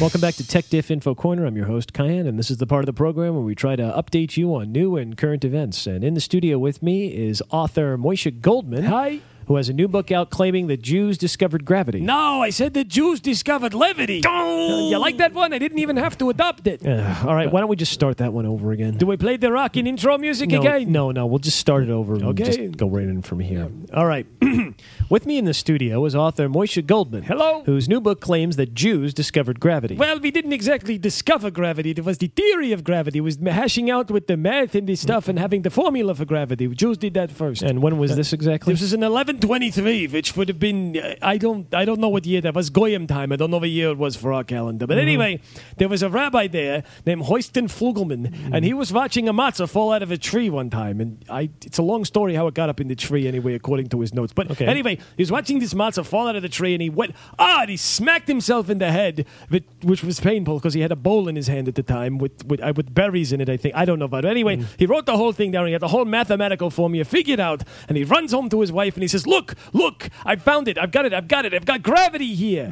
Welcome 0.00 0.20
back 0.20 0.36
to 0.36 0.46
Tech 0.46 0.68
Diff 0.68 0.92
Info 0.92 1.16
Corner. 1.16 1.44
I'm 1.44 1.56
your 1.56 1.66
host, 1.66 1.92
Cayenne, 1.92 2.28
and 2.28 2.38
this 2.38 2.52
is 2.52 2.58
the 2.58 2.68
part 2.68 2.82
of 2.82 2.86
the 2.86 2.92
program 2.92 3.34
where 3.34 3.42
we 3.42 3.56
try 3.56 3.74
to 3.74 3.82
update 3.82 4.36
you 4.36 4.54
on 4.54 4.70
new 4.70 4.96
and 4.96 5.16
current 5.16 5.44
events. 5.44 5.88
And 5.88 6.04
in 6.04 6.14
the 6.14 6.20
studio 6.20 6.56
with 6.56 6.84
me 6.84 7.08
is 7.08 7.42
author 7.50 7.98
Moishe 7.98 8.40
Goldman. 8.40 8.84
Hi. 8.84 9.18
Who 9.48 9.56
has 9.56 9.70
a 9.70 9.72
new 9.72 9.88
book 9.88 10.12
out 10.12 10.28
claiming 10.28 10.66
that 10.66 10.82
Jews 10.82 11.16
discovered 11.16 11.64
gravity. 11.64 12.00
No, 12.00 12.42
I 12.42 12.50
said 12.50 12.74
the 12.74 12.84
Jews 12.84 13.18
discovered 13.18 13.72
levity. 13.72 14.22
Uh, 14.22 14.88
you 14.90 14.98
like 14.98 15.16
that 15.16 15.32
one? 15.32 15.54
I 15.54 15.58
didn't 15.58 15.78
even 15.78 15.96
have 15.96 16.18
to 16.18 16.28
adopt 16.28 16.66
it. 16.66 16.86
Uh, 16.86 17.14
all 17.26 17.34
right, 17.34 17.50
why 17.50 17.60
don't 17.60 17.70
we 17.70 17.76
just 17.76 17.92
start 17.92 18.18
that 18.18 18.34
one 18.34 18.44
over 18.44 18.72
again? 18.72 18.98
Do 18.98 19.06
we 19.06 19.16
play 19.16 19.38
the 19.38 19.50
rockin' 19.50 19.86
intro 19.86 20.18
music 20.18 20.50
no, 20.50 20.60
again? 20.60 20.92
No, 20.92 21.10
no, 21.12 21.24
we'll 21.24 21.38
just 21.38 21.56
start 21.58 21.84
it 21.84 21.88
over 21.88 22.14
and 22.16 22.24
Okay. 22.24 22.44
just 22.44 22.76
go 22.76 22.90
right 22.90 23.08
in 23.08 23.22
from 23.22 23.40
here. 23.40 23.70
All 23.94 24.04
right. 24.04 24.26
With 25.08 25.24
me 25.24 25.38
in 25.38 25.46
the 25.46 25.54
studio 25.54 26.04
is 26.04 26.14
author 26.14 26.46
Moishe 26.48 26.84
Goldman. 26.84 27.22
Hello. 27.22 27.62
Whose 27.64 27.88
new 27.88 28.02
book 28.02 28.20
claims 28.20 28.56
that 28.56 28.74
Jews 28.74 29.14
discovered 29.14 29.60
gravity. 29.60 29.96
Well, 29.96 30.18
we 30.20 30.30
didn't 30.30 30.52
exactly 30.52 30.98
discover 30.98 31.50
gravity. 31.50 31.92
It 31.92 32.04
was 32.04 32.18
the 32.18 32.28
theory 32.28 32.72
of 32.72 32.84
gravity. 32.84 33.20
It 33.20 33.22
was 33.22 33.38
hashing 33.42 33.90
out 33.90 34.10
with 34.10 34.26
the 34.26 34.36
math 34.36 34.74
and 34.74 34.86
the 34.86 34.96
stuff 34.96 35.26
and 35.26 35.38
having 35.38 35.62
the 35.62 35.70
formula 35.70 36.14
for 36.14 36.26
gravity. 36.26 36.68
Jews 36.68 36.98
did 36.98 37.14
that 37.14 37.30
first. 37.30 37.62
and 37.62 37.80
when 37.80 37.96
was 37.96 38.14
this 38.14 38.34
exactly? 38.34 38.74
This 38.74 38.82
is 38.82 38.92
in 38.92 39.02
1123, 39.44 40.06
which 40.08 40.36
would 40.36 40.48
have 40.48 40.58
been 40.58 40.96
uh, 40.96 41.14
I 41.22 41.38
don't 41.38 41.72
I 41.74 41.84
don't 41.84 42.00
know 42.00 42.08
what 42.08 42.26
year 42.26 42.40
that 42.40 42.54
was 42.54 42.70
Goyim 42.70 43.06
time. 43.06 43.32
I 43.32 43.36
don't 43.36 43.50
know 43.50 43.58
what 43.58 43.68
year 43.70 43.90
it 43.90 43.98
was 43.98 44.16
for 44.16 44.32
our 44.32 44.44
calendar. 44.44 44.86
But 44.86 44.98
anyway, 44.98 45.40
there 45.76 45.88
was 45.88 46.02
a 46.02 46.08
rabbi 46.10 46.46
there 46.46 46.84
named 47.06 47.22
Hoiston 47.24 47.68
Flugelman, 47.68 48.50
and 48.52 48.64
he 48.64 48.74
was 48.74 48.92
watching 48.92 49.28
a 49.28 49.32
matzah 49.34 49.68
fall 49.68 49.92
out 49.92 50.02
of 50.02 50.10
a 50.10 50.18
tree 50.18 50.50
one 50.50 50.70
time. 50.70 51.00
And 51.00 51.24
I 51.30 51.50
it's 51.64 51.78
a 51.78 51.82
long 51.82 52.04
story 52.04 52.34
how 52.34 52.46
it 52.46 52.54
got 52.54 52.68
up 52.68 52.80
in 52.80 52.88
the 52.88 52.94
tree 52.96 53.26
anyway, 53.28 53.54
according 53.54 53.88
to 53.90 54.00
his 54.00 54.12
notes. 54.14 54.32
But 54.32 54.50
Okay. 54.50 54.66
anyway, 54.66 54.96
he 55.16 55.22
was 55.22 55.30
watching 55.30 55.58
this 55.58 55.74
matzah 55.74 56.04
fall 56.06 56.28
out 56.28 56.36
of 56.36 56.42
the 56.42 56.48
tree, 56.48 56.74
and 56.74 56.82
he 56.82 56.90
went 56.90 57.14
ah, 57.38 57.60
and 57.62 57.70
he 57.70 57.76
smacked 57.76 58.28
himself 58.28 58.68
in 58.70 58.78
the 58.78 58.90
head, 58.90 59.26
which, 59.48 60.02
was 60.02 60.20
painful 60.20 60.58
because 60.58 60.74
he 60.74 60.80
had 60.80 60.92
a 60.92 60.96
bowl 60.96 61.28
in 61.28 61.36
his 61.36 61.48
hand 61.48 61.68
at 61.68 61.74
the 61.74 61.82
time 61.82 62.18
with 62.18 62.44
with, 62.46 62.60
uh, 62.62 62.72
with 62.74 62.94
berries 62.94 63.32
in 63.32 63.40
it. 63.40 63.48
I 63.48 63.56
think 63.56 63.74
I 63.74 63.84
don't 63.84 63.98
know 63.98 64.04
about 64.06 64.24
it. 64.24 64.28
Anyway, 64.28 64.64
he 64.78 64.86
wrote 64.86 65.06
the 65.06 65.16
whole 65.16 65.32
thing 65.32 65.50
down. 65.50 65.66
He 65.66 65.72
had 65.72 65.82
the 65.82 65.88
whole 65.88 66.04
mathematical 66.04 66.70
formula 66.70 67.04
figured 67.04 67.40
out, 67.40 67.62
and 67.88 67.96
he 67.96 68.04
runs 68.04 68.32
home 68.32 68.48
to 68.50 68.60
his 68.60 68.72
wife 68.72 68.94
and 68.94 69.02
he 69.02 69.08
says, 69.08 69.26
"Look, 69.34 69.54
look, 69.72 70.08
I 70.24 70.34
found 70.36 70.64
it. 70.68 70.76
I've 70.82 70.90
got 70.96 71.04
it. 71.08 71.12
I've 71.18 71.28
got 71.28 71.44
it. 71.46 71.52
I've 71.54 71.64
got 71.72 71.82
gravity 71.82 72.34
here." 72.34 72.66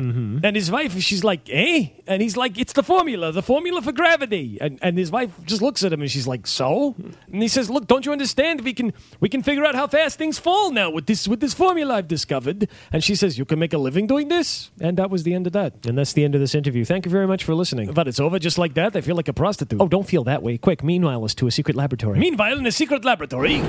And 0.47 0.57
his 0.61 0.71
wife, 0.71 0.93
she's 1.09 1.25
like, 1.25 1.43
"Eh?" 1.51 1.89
And 2.07 2.23
he's 2.23 2.37
like, 2.37 2.59
"It's 2.63 2.73
the 2.73 2.83
formula, 2.83 3.33
the 3.33 3.43
formula 3.43 3.83
for 3.83 3.93
gravity." 3.93 4.59
And 4.61 4.79
and 4.83 4.99
his 4.99 5.11
wife 5.11 5.31
just 5.45 5.63
looks 5.63 5.83
at 5.85 5.93
him 5.93 6.01
and 6.01 6.11
she's 6.11 6.27
like, 6.27 6.47
"So?" 6.47 6.95
And 7.33 7.43
he 7.43 7.49
says, 7.49 7.69
"Look, 7.71 7.87
don't 7.87 8.05
you 8.07 8.13
understand? 8.13 8.63
We 8.63 8.73
can 8.73 8.93
we 9.21 9.29
can 9.29 9.43
figure 9.43 9.65
out 9.69 9.75
how 9.75 9.87
fast 9.87 10.19
things 10.19 10.39
fall 10.39 10.71
now 10.71 10.89
with 10.91 11.07
this 11.07 11.29
with 11.29 11.41
this 11.41 11.55
formula 11.55 11.95
I've 11.99 12.09
discovered." 12.09 12.69
And 12.93 13.03
she 13.05 13.15
says, 13.15 13.39
"You 13.39 13.45
can 13.45 13.59
make 13.59 13.73
a 13.75 13.79
living 13.79 14.07
doing 14.07 14.29
this." 14.29 14.71
And 14.81 14.97
that 14.97 15.11
was 15.11 15.23
the 15.25 15.35
end 15.35 15.47
of 15.47 15.53
that. 15.53 15.73
and 15.87 15.97
that's 15.99 16.13
the 16.15 16.25
end 16.25 16.35
of 16.35 16.41
this 16.41 16.55
interview. 16.55 16.85
Thank 16.85 17.05
you 17.07 17.11
very 17.11 17.27
much 17.27 17.45
for 17.45 17.55
listening. 17.55 17.93
But 17.93 18.09
it's 18.09 18.21
over 18.21 18.39
just 18.39 18.59
like 18.59 18.75
that. 18.75 18.97
I 18.97 19.01
feel 19.01 19.17
like 19.17 19.29
a 19.29 19.33
prostitute. 19.33 19.81
Oh, 19.81 19.89
don't 19.89 20.07
feel 20.09 20.25
that 20.25 20.43
way. 20.43 20.59
Quick, 20.59 20.83
meanwhile, 20.83 21.25
us 21.25 21.35
to 21.35 21.47
a 21.47 21.51
secret 21.51 21.77
laboratory. 21.77 22.19
Meanwhile, 22.19 22.59
in 22.59 22.67
a 22.67 22.73
secret 22.73 23.05
laboratory. 23.05 23.63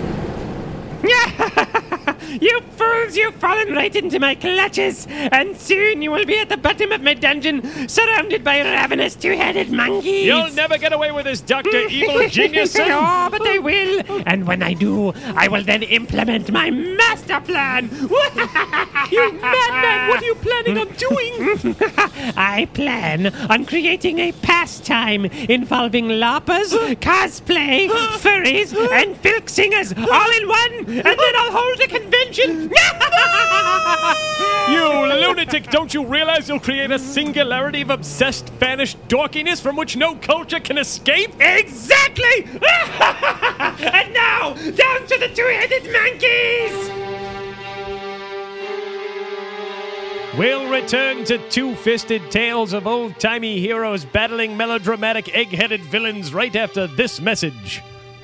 You 2.42 2.62
fools, 2.62 3.16
you've 3.16 3.36
fallen 3.36 3.74
right 3.74 3.96
into 3.96 4.20
my 4.20 4.36
clutches, 4.36 5.08
and 5.10 5.58
soon 5.58 6.02
you 6.02 6.12
will 6.12 6.26
be 6.26 6.38
at 6.38 6.50
the 6.50 6.58
bottom 6.58 6.92
of 6.92 7.02
my 7.02 7.14
dungeon, 7.14 7.88
surrounded 7.88 8.44
by 8.44 8.62
ravenous 8.62 9.16
two-headed 9.16 9.72
monkeys. 9.72 10.26
You'll 10.26 10.52
never 10.52 10.78
get 10.78 10.94
away 10.94 11.12
with 11.12 11.26
this, 11.26 11.42
Doctor 11.42 11.78
Evil 11.90 12.28
Genius. 12.30 12.74
son. 12.74 12.90
oh, 12.92 13.30
but 13.32 13.42
I 13.48 13.58
will, 13.60 14.04
and 14.26 14.46
when 14.48 14.62
I 14.62 14.74
do, 14.74 15.14
I 15.36 15.48
will 15.48 15.64
then 15.64 15.84
implement 15.84 16.52
my 16.52 16.70
master 16.70 17.40
plan. 17.42 17.90
you 17.92 19.32
madman! 19.42 20.10
What 20.10 20.22
are 20.22 20.26
you 20.26 20.36
planning 20.36 20.78
on 20.78 20.88
doing? 20.94 21.76
I 22.38 22.68
plan 22.74 23.28
on 23.50 23.66
creating 23.66 24.20
a 24.20 24.32
pastime 24.32 25.26
involving 25.26 26.06
LARPers, 26.08 26.72
cosplay, 27.02 27.88
furries, 28.20 28.74
and 28.92 29.16
filk 29.22 29.50
singers 29.50 29.94
all 29.94 30.32
in 30.42 30.48
one, 30.48 30.74
and 30.88 31.06
then 31.06 31.36
I'll 31.36 31.52
hold 31.52 31.80
a 31.80 31.88
convention. 32.00 32.72
You 34.70 34.84
lunatic, 34.84 35.70
don't 35.70 35.94
you 35.94 36.06
realize 36.06 36.50
you'll 36.50 36.60
create 36.60 36.92
a 36.92 37.00
singularity 37.00 37.84
of 37.84 37.90
obsessed, 37.90 38.50
vanished 38.50 38.98
dorkiness 39.08 39.62
from 39.62 39.78
which 39.78 39.96
no 39.96 40.16
culture 40.16 40.60
can 40.60 40.78
escape? 40.78 41.32
Exactly! 41.40 42.44
and 42.52 44.14
now, 44.14 44.54
down 44.54 45.08
to 45.08 45.18
the 45.20 45.32
two-headed 45.34 45.90
monkeys! 45.94 46.92
We'll 50.38 50.70
return 50.70 51.24
to 51.26 51.38
two 51.50 51.74
fisted 51.76 52.30
tales 52.30 52.74
of 52.74 52.88
old 52.88 53.18
timey 53.22 53.62
heroes 53.62 54.04
battling 54.04 54.58
melodramatic, 54.58 55.34
egg 55.34 55.48
headed 55.48 55.82
villains 55.82 56.34
right 56.34 56.56
after 56.58 56.88
this 56.88 57.22
message. 57.22 57.82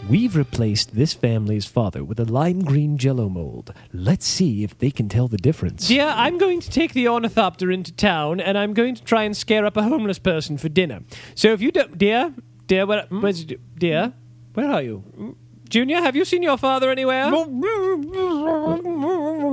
We've 0.10 0.36
replaced 0.36 0.96
this 0.96 1.14
family's 1.14 1.66
father 1.66 2.04
with 2.04 2.20
a 2.20 2.26
lime 2.26 2.60
green 2.60 2.98
jello 2.98 3.30
mold. 3.30 3.74
Let's 3.94 4.26
see 4.28 4.64
if 4.64 4.78
they 4.78 4.92
can 4.92 5.08
tell 5.08 5.30
the 5.30 5.38
difference. 5.38 5.88
Dear, 5.88 6.08
I'm 6.08 6.38
going 6.38 6.60
to 6.60 6.70
take 6.70 6.92
the 6.94 7.08
ornithopter 7.08 7.72
into 7.72 7.94
town, 7.94 8.42
and 8.42 8.58
I'm 8.58 8.74
going 8.74 8.96
to 8.96 9.04
try 9.04 9.24
and 9.24 9.36
scare 9.36 9.66
up 9.66 9.78
a 9.78 9.84
homeless 9.84 10.20
person 10.20 10.58
for 10.58 10.68
dinner. 10.68 11.04
So 11.36 11.54
if 11.54 11.62
you 11.62 11.72
don't, 11.72 11.98
dear, 11.98 12.34
dear, 12.68 12.86
where, 12.86 13.06
where's 13.10 13.46
dear? 13.78 14.14
Where 14.54 14.70
are 14.72 14.82
you, 14.82 15.36
Junior? 15.70 16.02
Have 16.02 16.18
you 16.18 16.26
seen 16.26 16.44
your 16.44 16.58
father 16.58 16.92
anywhere? 16.92 17.32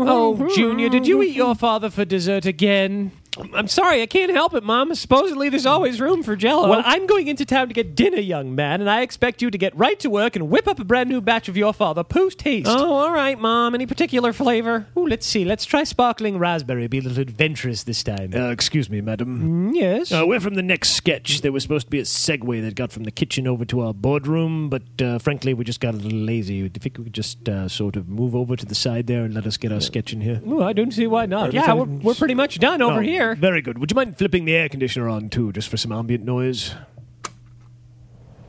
Oh, 0.03 0.51
Junior, 0.55 0.89
did 0.89 1.07
you 1.07 1.23
eat 1.23 1.37
your 1.37 1.55
father 1.55 1.91
for 1.91 2.05
dessert 2.05 2.45
again? 2.45 3.13
I'm 3.55 3.69
sorry, 3.69 4.03
I 4.03 4.07
can't 4.07 4.33
help 4.33 4.55
it, 4.55 4.65
Mom. 4.65 4.93
Supposedly 4.95 5.49
there's 5.49 5.65
always 5.67 6.01
room 6.01 6.23
for 6.25 6.35
jello. 6.35 6.69
Well, 6.69 6.83
I'm 6.85 7.07
going 7.07 7.29
into 7.29 7.45
town 7.45 7.69
to 7.69 7.75
get 7.75 7.95
dinner, 7.95 8.19
young 8.19 8.55
man, 8.57 8.81
and 8.81 8.91
I 8.91 9.03
expect 9.03 9.41
you 9.41 9.51
to 9.53 9.57
get 9.59 9.77
right 9.77 9.99
to 10.01 10.11
work 10.11 10.35
and 10.35 10.51
whip 10.51 10.67
up 10.67 10.81
a 10.81 10.85
brand 10.85 11.09
new 11.09 11.21
batch 11.21 11.49
of 11.49 11.57
your 11.57 11.73
father 11.73 12.03
post 12.03 12.43
haste. 12.43 12.69
Oh, 12.69 12.93
all 12.93 13.13
right, 13.13 13.39
Mom. 13.39 13.75
Any 13.75 13.87
particular 13.87 14.33
flavor? 14.33 14.87
Ooh, 14.99 15.07
let's 15.07 15.27
see. 15.27 15.45
Let's 15.45 15.65
try 15.65 15.85
sparkling 15.85 16.39
raspberry. 16.39 16.89
Be 16.89 16.99
a 16.99 17.03
little 17.03 17.21
adventurous 17.21 17.85
this 17.85 18.03
time. 18.03 18.33
Uh, 18.35 18.51
excuse 18.51 18.91
me, 18.91 19.01
madam. 19.01 19.71
Mm, 19.71 19.77
yes. 19.77 20.11
Uh, 20.13 20.25
we're 20.27 20.41
from 20.41 20.55
the 20.55 20.63
next 20.63 20.91
sketch. 20.91 21.41
There 21.43 21.53
was 21.53 21.63
supposed 21.63 21.87
to 21.87 21.91
be 21.91 22.01
a 22.01 22.05
segue 22.05 22.63
that 22.63 22.75
got 22.75 22.91
from 22.91 23.05
the 23.05 23.13
kitchen 23.13 23.47
over 23.47 23.65
to 23.67 23.81
our 23.83 23.95
boardroom, 23.95 24.69
but 24.69 24.83
uh, 25.01 25.19
frankly, 25.21 25.55
we 25.55 25.63
just 25.65 25.81
got 25.81 25.95
a 25.95 25.99
little 25.99 26.19
lazy. 26.19 26.59
Do 26.59 26.65
you 26.65 26.69
think 26.71 26.99
we 26.99 27.05
could 27.05 27.15
just 27.15 27.49
uh, 27.49 27.69
sort 27.69 27.95
of 27.95 28.09
move 28.09 28.35
over 28.35 28.57
to 28.57 28.67
the 28.67 28.75
side 28.75 29.07
there 29.07 29.23
and 29.25 29.35
let 29.35 29.47
us 29.47 29.57
get 29.57 29.71
our 29.73 29.81
sketch 29.81 30.13
in 30.13 30.21
here? 30.21 30.41
Ooh, 30.47 30.63
I 30.63 30.73
don't 30.73 30.91
see 30.93 31.07
why 31.07 31.27
not. 31.27 31.53
Yeah, 31.53 31.73
we're, 31.75 31.85
we're 31.85 32.15
pretty 32.15 32.35
much 32.35 32.59
done 32.59 32.83
over 32.83 32.99
Oh, 32.99 33.03
here. 33.03 33.20
Very 33.39 33.63
good. 33.63 33.79
Would 33.79 33.91
you 33.91 33.95
mind 33.95 34.17
flipping 34.19 34.45
the 34.45 34.55
air 34.55 34.69
conditioner 34.69 35.09
on, 35.09 35.29
too, 35.29 35.53
just 35.53 35.69
for 35.69 35.77
some 35.77 35.93
ambient 35.93 36.25
noise? 36.25 36.75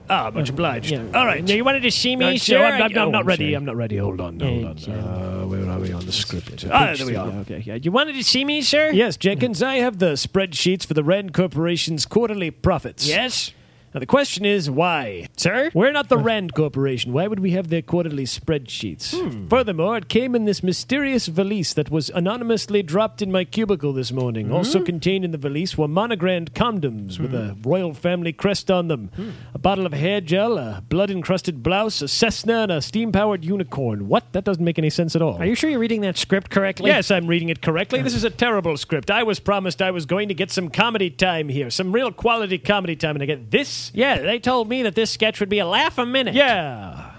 Ah, 0.10 0.30
much 0.34 0.50
obliged. 0.50 0.92
yeah. 0.92 1.04
All 1.14 1.26
right. 1.26 1.42
Now, 1.42 1.54
you 1.54 1.64
wanted 1.64 1.84
to 1.84 1.92
see 1.92 2.18
me, 2.18 2.36
Uh, 2.36 2.38
sir? 2.38 2.58
so 2.58 2.64
I'm, 2.66 2.82
I'm- 2.82 2.92
I'm 2.98 3.08
Oh, 3.08 3.12
not 3.12 3.26
ready. 3.26 3.46
sorry. 3.46 3.54
I'm 3.54 3.64
not 3.64 3.78
ready. 3.78 3.96
Hold 3.96 4.20
on. 4.20 4.38
Hold 4.42 4.66
on. 4.66 4.78
Yeah, 4.78 4.94
Uh, 4.96 5.46
where 5.48 5.70
are 5.70 5.80
we 5.80 5.94
on 5.94 6.06
the 6.06 6.12
script? 6.12 6.66
Ah, 6.70 6.94
there 6.98 7.06
we 7.06 7.16
are. 7.16 7.28
Okay, 7.42 7.64
yeah. 7.66 7.76
You 7.82 7.92
wanted 7.94 8.14
to 8.16 8.24
see 8.24 8.44
me, 8.44 8.62
sir? 8.62 8.92
Yes, 8.92 9.16
Jenkins, 9.16 9.64
I 9.64 9.76
have 9.76 10.00
the 10.00 10.14
spreadsheets 10.14 10.86
for 10.86 10.94
the 10.96 11.04
Rand 11.04 11.34
Corporation's 11.34 12.06
quarterly 12.06 12.52
profits. 12.52 13.08
Yes? 13.08 13.54
Now, 13.94 14.00
the 14.00 14.06
question 14.06 14.46
is 14.46 14.70
why? 14.70 15.28
Sir? 15.36 15.70
We're 15.74 15.92
not 15.92 16.08
the 16.08 16.18
Rand 16.18 16.54
Corporation. 16.54 17.12
Why 17.12 17.28
would 17.28 17.42
we 17.42 17.52
have 17.52 17.68
their 17.70 17.82
quarterly 17.82 18.24
spreadsheets? 18.24 19.14
Hmm. 19.20 19.48
Furthermore, 19.50 19.98
it 19.98 20.08
came 20.08 20.34
in 20.34 20.46
this 20.46 20.64
mysterious 20.64 21.28
valise 21.28 21.74
that 21.74 21.92
was 21.92 22.10
anonymously 22.12 22.84
dropped 22.84 23.22
in 23.22 23.32
my 23.34 23.44
cubicle 23.44 23.92
this 23.92 24.14
morning. 24.14 24.48
Hmm? 24.48 24.54
Also 24.54 24.82
contained 24.82 25.26
in 25.26 25.32
the 25.32 25.38
valise 25.38 25.78
were 25.78 25.90
monogrammed 25.90 26.54
condoms 26.54 27.20
with 27.20 27.34
a 27.34 27.58
royal 27.64 27.94
family 27.94 28.32
crest 28.32 28.72
on 28.72 28.88
them, 28.88 29.10
Hmm. 29.18 29.30
a 29.54 29.60
bottle 29.60 29.86
of 29.86 29.92
hair 29.92 30.22
gel, 30.22 30.58
a 30.58 30.82
blood 30.88 31.12
encrusted 31.12 31.62
blouse, 31.62 32.02
a 32.02 32.08
Cessna, 32.08 32.64
and 32.64 32.72
a 32.72 32.82
steam 32.82 33.12
powered 33.12 33.44
unicorn. 33.44 34.08
What? 34.08 34.32
That 34.32 34.46
doesn't 34.46 34.64
make 34.64 34.80
any 34.80 34.90
sense 34.90 35.18
at 35.18 35.22
all. 35.22 35.36
Are 35.36 35.46
you 35.46 35.56
sure 35.56 35.70
you're 35.70 35.80
reading 35.80 36.02
that 36.02 36.18
script 36.18 36.50
correctly? 36.50 36.90
Yes, 36.90 37.12
I'm 37.12 37.28
reading 37.28 37.50
it 37.50 37.62
correctly. 37.62 38.02
This 38.02 38.16
is 38.16 38.24
a 38.24 38.30
terrible 38.30 38.78
script. 38.78 39.12
I 39.12 39.24
was 39.24 39.42
promised 39.42 39.82
I 39.82 39.92
was 39.92 40.06
going 40.06 40.30
to 40.30 40.34
get 40.34 40.50
some 40.50 40.70
comedy 40.70 41.10
time 41.10 41.50
here, 41.50 41.70
some 41.70 41.92
real 41.92 42.12
quality 42.14 42.58
comedy 42.58 42.96
time, 42.96 43.16
and 43.18 43.24
I 43.24 43.26
get 43.26 43.52
this? 43.52 43.81
Yeah, 43.94 44.20
they 44.22 44.38
told 44.40 44.70
me 44.70 44.84
that 44.84 44.94
this 44.96 45.10
sketch 45.12 45.40
would 45.40 45.50
be 45.50 45.60
a 45.60 45.66
laugh 45.66 45.98
a 45.98 46.06
minute. 46.06 46.36
Yeah. 46.36 47.12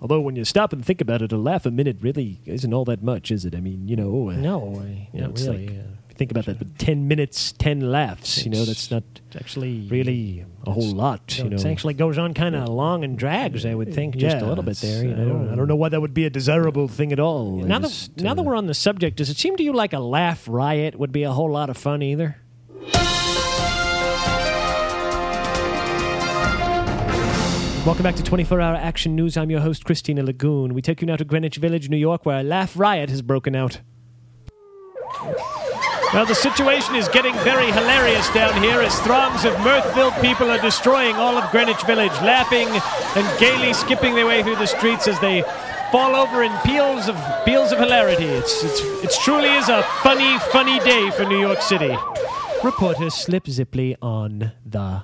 Although 0.00 0.20
when 0.20 0.36
you 0.36 0.44
stop 0.44 0.74
and 0.74 0.84
think 0.84 1.00
about 1.00 1.22
it, 1.22 1.32
a 1.32 1.38
laugh 1.38 1.64
a 1.64 1.70
minute 1.70 1.96
really 2.02 2.40
isn't 2.44 2.74
all 2.74 2.84
that 2.84 3.02
much, 3.02 3.30
is 3.30 3.46
it? 3.46 3.54
I 3.54 3.60
mean, 3.60 3.88
you 3.88 3.96
know, 3.96 4.28
uh, 4.28 4.34
No, 4.34 4.76
I, 4.84 5.08
you 5.14 5.22
know, 5.22 5.30
it's 5.30 5.46
really. 5.46 5.66
like 5.66 5.70
yeah. 5.74 5.80
if 5.80 6.10
you 6.10 6.14
think 6.16 6.30
about 6.30 6.44
that, 6.44 6.58
but 6.58 6.78
ten 6.78 7.08
minutes, 7.08 7.52
ten 7.52 7.80
laughs. 7.80 8.44
You 8.44 8.50
know, 8.50 8.66
that's 8.66 8.90
not 8.90 9.02
actually 9.34 9.88
really 9.90 10.44
a 10.66 10.72
whole 10.72 10.92
lot. 10.94 11.38
You 11.38 11.48
know, 11.48 11.56
It 11.56 11.64
actually 11.64 11.94
goes 11.94 12.18
on 12.18 12.34
kind 12.34 12.54
of 12.54 12.68
long 12.68 13.02
and 13.02 13.16
drags. 13.18 13.64
I 13.64 13.74
would 13.74 13.94
think 13.94 14.16
just 14.16 14.36
a 14.36 14.46
little 14.46 14.62
bit 14.62 14.76
there. 14.76 15.04
You 15.04 15.14
know, 15.14 15.22
I 15.22 15.26
don't, 15.26 15.52
I 15.52 15.54
don't 15.54 15.68
know 15.68 15.76
why 15.76 15.88
that 15.88 16.02
would 16.02 16.12
be 16.12 16.26
a 16.26 16.30
desirable 16.30 16.86
thing 16.86 17.10
at 17.10 17.18
all. 17.18 17.52
Now 17.56 17.78
that 17.78 17.88
just, 17.88 18.20
now 18.20 18.34
that 18.34 18.42
uh, 18.42 18.44
we're 18.44 18.56
on 18.56 18.66
the 18.66 18.74
subject, 18.74 19.16
does 19.16 19.30
it 19.30 19.38
seem 19.38 19.56
to 19.56 19.62
you 19.62 19.72
like 19.72 19.94
a 19.94 20.00
laugh 20.00 20.46
riot 20.46 20.96
would 20.98 21.12
be 21.12 21.22
a 21.22 21.32
whole 21.32 21.50
lot 21.50 21.70
of 21.70 21.78
fun 21.78 22.02
either? 22.02 22.36
Welcome 27.84 28.02
back 28.02 28.14
to 28.14 28.22
24 28.22 28.62
Hour 28.62 28.76
Action 28.76 29.14
News. 29.14 29.36
I'm 29.36 29.50
your 29.50 29.60
host, 29.60 29.84
Christina 29.84 30.22
Lagoon. 30.22 30.72
We 30.72 30.80
take 30.80 31.02
you 31.02 31.06
now 31.06 31.16
to 31.16 31.24
Greenwich 31.24 31.56
Village, 31.56 31.90
New 31.90 31.98
York, 31.98 32.24
where 32.24 32.40
a 32.40 32.42
laugh 32.42 32.78
riot 32.78 33.10
has 33.10 33.20
broken 33.20 33.54
out. 33.54 33.82
Well, 36.14 36.24
the 36.24 36.34
situation 36.34 36.94
is 36.94 37.08
getting 37.08 37.34
very 37.40 37.66
hilarious 37.66 38.32
down 38.32 38.62
here 38.62 38.80
as 38.80 38.98
throngs 39.00 39.44
of 39.44 39.52
mirth-filled 39.60 40.14
people 40.22 40.50
are 40.50 40.62
destroying 40.62 41.14
all 41.16 41.36
of 41.36 41.50
Greenwich 41.50 41.82
Village, 41.82 42.12
laughing 42.22 42.68
and 43.16 43.38
gaily 43.38 43.74
skipping 43.74 44.14
their 44.14 44.26
way 44.26 44.42
through 44.42 44.56
the 44.56 44.66
streets 44.66 45.06
as 45.06 45.20
they 45.20 45.42
fall 45.92 46.16
over 46.16 46.42
in 46.42 46.52
peals 46.64 47.06
of 47.06 47.16
peals 47.44 47.70
of 47.70 47.78
hilarity. 47.78 48.24
It's 48.24 48.64
it's 48.64 48.80
it 48.80 49.10
truly 49.22 49.50
is 49.50 49.68
a 49.68 49.82
funny, 50.02 50.38
funny 50.50 50.78
day 50.80 51.10
for 51.10 51.24
New 51.24 51.38
York 51.38 51.60
City. 51.60 51.94
Reporter 52.62 53.10
Slip 53.10 53.44
Zipley 53.44 53.94
on 54.00 54.52
the 54.64 55.02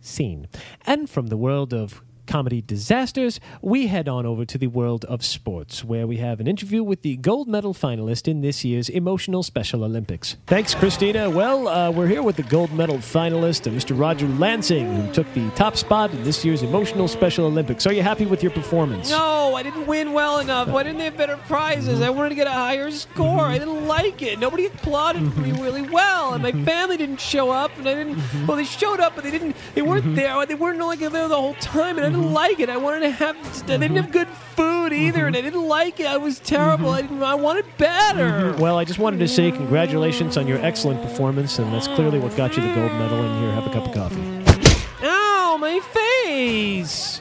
scene. 0.00 0.48
And 0.86 1.10
from 1.10 1.26
the 1.26 1.36
world 1.36 1.74
of 1.74 2.02
comedy 2.26 2.60
disasters, 2.60 3.40
we 3.62 3.86
head 3.86 4.08
on 4.08 4.26
over 4.26 4.44
to 4.44 4.58
the 4.58 4.66
world 4.66 5.04
of 5.06 5.24
sports, 5.24 5.84
where 5.84 6.06
we 6.06 6.18
have 6.18 6.40
an 6.40 6.46
interview 6.46 6.82
with 6.82 7.02
the 7.02 7.16
gold 7.16 7.48
medal 7.48 7.74
finalist 7.74 8.28
in 8.28 8.40
this 8.40 8.64
year's 8.64 8.88
Emotional 8.88 9.42
Special 9.42 9.84
Olympics. 9.84 10.36
Thanks, 10.46 10.74
Christina. 10.74 11.30
Well, 11.30 11.68
uh, 11.68 11.90
we're 11.90 12.06
here 12.06 12.22
with 12.22 12.36
the 12.36 12.42
gold 12.42 12.72
medal 12.72 12.98
finalist, 12.98 13.66
uh, 13.66 13.70
Mr. 13.70 13.98
Roger 13.98 14.26
Lansing, 14.28 14.92
who 14.94 15.12
took 15.12 15.32
the 15.34 15.48
top 15.50 15.76
spot 15.76 16.10
in 16.10 16.22
this 16.24 16.44
year's 16.44 16.62
Emotional 16.62 17.08
Special 17.08 17.46
Olympics. 17.46 17.86
Are 17.86 17.92
you 17.92 18.02
happy 18.02 18.26
with 18.26 18.42
your 18.42 18.52
performance? 18.52 19.10
No, 19.10 19.54
I 19.54 19.62
didn't 19.62 19.86
win 19.86 20.12
well 20.12 20.38
enough. 20.38 20.68
Why 20.68 20.82
didn't 20.82 20.98
they 20.98 21.04
have 21.04 21.16
better 21.16 21.36
prizes? 21.48 22.00
I 22.00 22.10
wanted 22.10 22.30
to 22.30 22.34
get 22.34 22.46
a 22.46 22.52
higher 22.52 22.90
score. 22.90 23.40
I 23.40 23.58
didn't 23.58 23.86
like 23.86 24.22
it. 24.22 24.38
Nobody 24.38 24.66
applauded 24.66 25.32
for 25.32 25.40
me 25.40 25.52
really 25.52 25.82
well, 25.82 26.34
and 26.34 26.42
my 26.42 26.52
family 26.52 26.96
didn't 26.96 27.20
show 27.20 27.50
up. 27.50 27.70
And 27.78 27.88
I 27.88 27.94
didn't. 27.94 28.46
Well, 28.46 28.56
they 28.56 28.64
showed 28.64 29.00
up, 29.00 29.14
but 29.14 29.24
they 29.24 29.30
didn't. 29.30 29.56
They 29.74 29.82
weren't 29.82 30.14
there. 30.16 30.44
They 30.46 30.54
weren't 30.54 30.78
like 30.78 31.00
there 31.00 31.28
the 31.28 31.36
whole 31.36 31.54
time, 31.54 31.96
and 31.98 32.06
I 32.06 32.10
didn't 32.16 32.28
mm-hmm. 32.28 32.34
like 32.34 32.60
it. 32.60 32.68
I 32.68 32.76
wanted 32.76 33.00
to 33.00 33.10
have. 33.10 33.36
I 33.36 33.66
didn't 33.66 33.82
mm-hmm. 33.82 33.96
have 33.96 34.12
good 34.12 34.28
food 34.28 34.92
either, 34.92 35.26
and 35.26 35.36
I 35.36 35.40
mm-hmm. 35.40 35.46
didn't 35.48 35.68
like 35.68 36.00
it. 36.00 36.06
I 36.06 36.16
was 36.16 36.38
terrible. 36.40 36.90
I 36.90 37.02
didn't. 37.02 37.22
I 37.22 37.34
wanted 37.34 37.66
better. 37.78 38.54
Well, 38.58 38.78
I 38.78 38.84
just 38.84 38.98
wanted 38.98 39.18
to 39.18 39.28
say 39.28 39.50
congratulations 39.52 40.36
on 40.36 40.46
your 40.46 40.58
excellent 40.58 41.02
performance, 41.02 41.58
and 41.58 41.72
that's 41.72 41.88
clearly 41.88 42.18
what 42.18 42.36
got 42.36 42.56
you 42.56 42.62
the 42.62 42.74
gold 42.74 42.92
medal. 42.92 43.20
And 43.20 43.40
here, 43.40 43.52
have 43.52 43.66
a 43.66 43.70
cup 43.70 43.86
of 43.88 43.94
coffee. 43.94 44.76
Ow, 45.02 45.58
my 45.60 45.80
face. 45.80 47.15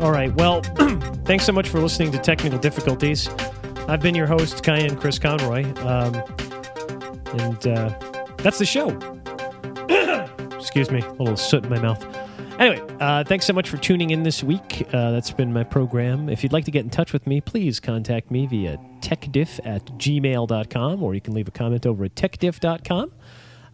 All 0.00 0.12
right, 0.12 0.34
well, 0.36 0.62
thanks 1.26 1.44
so 1.44 1.52
much 1.52 1.68
for 1.68 1.78
listening 1.78 2.10
to 2.12 2.18
Technical 2.18 2.58
Difficulties. 2.58 3.28
I've 3.86 4.00
been 4.00 4.14
your 4.14 4.26
host, 4.26 4.62
Cayenne 4.62 4.96
Chris 4.96 5.18
Conroy. 5.18 5.64
Um, 5.80 6.14
and 7.38 7.66
uh, 7.66 7.94
that's 8.38 8.58
the 8.58 8.64
show. 8.64 8.88
Excuse 10.58 10.90
me, 10.90 11.02
a 11.02 11.12
little 11.12 11.36
soot 11.36 11.64
in 11.64 11.70
my 11.70 11.78
mouth. 11.78 12.02
Anyway, 12.58 12.82
uh, 13.00 13.24
thanks 13.24 13.44
so 13.44 13.52
much 13.52 13.68
for 13.68 13.76
tuning 13.76 14.08
in 14.08 14.22
this 14.22 14.42
week. 14.42 14.86
Uh, 14.92 15.10
that's 15.10 15.32
been 15.32 15.52
my 15.52 15.64
program. 15.64 16.30
If 16.30 16.42
you'd 16.42 16.52
like 16.52 16.64
to 16.64 16.70
get 16.70 16.84
in 16.84 16.90
touch 16.90 17.12
with 17.12 17.26
me, 17.26 17.42
please 17.42 17.78
contact 17.78 18.30
me 18.30 18.46
via 18.46 18.78
techdiff 19.00 19.60
at 19.66 19.84
gmail.com 19.98 21.02
or 21.02 21.14
you 21.14 21.20
can 21.20 21.34
leave 21.34 21.48
a 21.48 21.50
comment 21.50 21.84
over 21.84 22.04
at 22.04 22.14
techdiff.com. 22.14 23.12